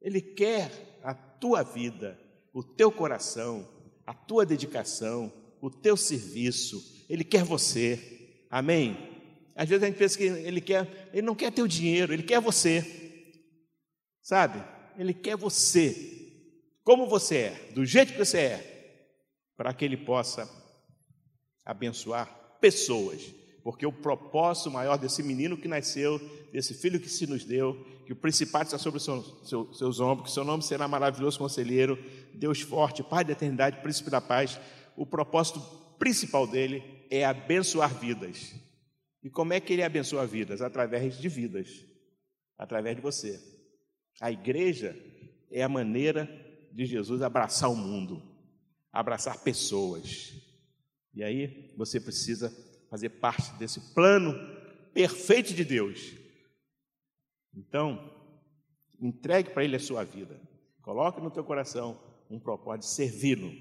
Ele 0.00 0.20
quer 0.20 0.70
a 1.02 1.14
tua 1.14 1.62
vida, 1.62 2.18
o 2.52 2.62
teu 2.62 2.90
coração, 2.90 3.68
a 4.06 4.12
tua 4.12 4.44
dedicação, 4.44 5.32
o 5.60 5.70
teu 5.70 5.96
serviço. 5.96 7.04
Ele 7.08 7.24
quer 7.24 7.44
você. 7.44 8.46
Amém? 8.50 8.96
Às 9.54 9.68
vezes 9.68 9.82
a 9.82 9.86
gente 9.86 9.98
pensa 9.98 10.18
que 10.18 10.24
ele 10.24 10.60
quer, 10.60 11.10
ele 11.12 11.26
não 11.26 11.34
quer 11.34 11.52
teu 11.52 11.66
dinheiro, 11.66 12.12
ele 12.12 12.22
quer 12.22 12.40
você. 12.40 12.84
Sabe? 14.22 14.62
Ele 14.98 15.14
quer 15.14 15.36
você. 15.36 16.12
Como 16.82 17.06
você 17.06 17.36
é, 17.36 17.70
do 17.74 17.84
jeito 17.84 18.12
que 18.12 18.18
você 18.18 18.38
é, 18.38 18.73
para 19.56 19.72
que 19.72 19.84
ele 19.84 19.96
possa 19.96 20.48
abençoar 21.64 22.26
pessoas 22.60 23.34
porque 23.64 23.86
o 23.86 23.92
propósito 23.92 24.70
maior 24.70 24.98
desse 24.98 25.22
menino 25.22 25.56
que 25.56 25.66
nasceu, 25.66 26.20
desse 26.52 26.74
filho 26.74 27.00
que 27.00 27.08
se 27.08 27.26
nos 27.26 27.46
deu, 27.46 27.74
que 28.04 28.12
o 28.12 28.16
principado 28.16 28.66
está 28.66 28.76
sobre 28.76 28.98
os 28.98 29.04
seus, 29.04 29.78
seus 29.78 30.00
ombros, 30.00 30.28
que 30.28 30.34
seu 30.34 30.44
nome 30.44 30.62
será 30.62 30.86
maravilhoso 30.86 31.38
conselheiro, 31.38 31.98
Deus 32.34 32.60
forte, 32.60 33.02
Pai 33.02 33.24
da 33.24 33.32
eternidade, 33.32 33.80
príncipe 33.80 34.10
da 34.10 34.20
paz, 34.20 34.60
o 34.94 35.06
propósito 35.06 35.60
principal 35.98 36.46
dele 36.46 36.84
é 37.10 37.24
abençoar 37.24 37.98
vidas. 37.98 38.54
E 39.22 39.30
como 39.30 39.54
é 39.54 39.60
que 39.60 39.72
ele 39.72 39.82
abençoa 39.82 40.26
vidas? 40.26 40.60
Através 40.60 41.18
de 41.18 41.28
vidas, 41.30 41.86
através 42.58 42.94
de 42.94 43.00
você. 43.00 43.40
A 44.20 44.30
igreja 44.30 44.94
é 45.50 45.62
a 45.62 45.68
maneira 45.70 46.28
de 46.70 46.84
Jesus 46.84 47.22
abraçar 47.22 47.70
o 47.70 47.76
mundo, 47.76 48.22
abraçar 48.94 49.42
pessoas. 49.42 50.32
E 51.12 51.22
aí 51.24 51.74
você 51.76 52.00
precisa 52.00 52.50
fazer 52.88 53.10
parte 53.10 53.52
desse 53.58 53.92
plano 53.92 54.32
perfeito 54.94 55.52
de 55.52 55.64
Deus. 55.64 56.14
Então, 57.52 57.98
entregue 59.00 59.50
para 59.50 59.64
Ele 59.64 59.76
a 59.76 59.80
sua 59.80 60.04
vida. 60.04 60.40
Coloque 60.80 61.20
no 61.20 61.30
teu 61.30 61.42
coração 61.42 62.00
um 62.30 62.38
propósito 62.38 62.82
de 62.82 62.94
servi-lo, 62.94 63.52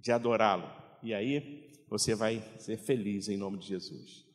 de 0.00 0.12
adorá-lo. 0.12 0.70
E 1.02 1.12
aí 1.12 1.70
você 1.88 2.14
vai 2.14 2.40
ser 2.58 2.78
feliz 2.78 3.28
em 3.28 3.36
nome 3.36 3.58
de 3.58 3.66
Jesus. 3.66 4.27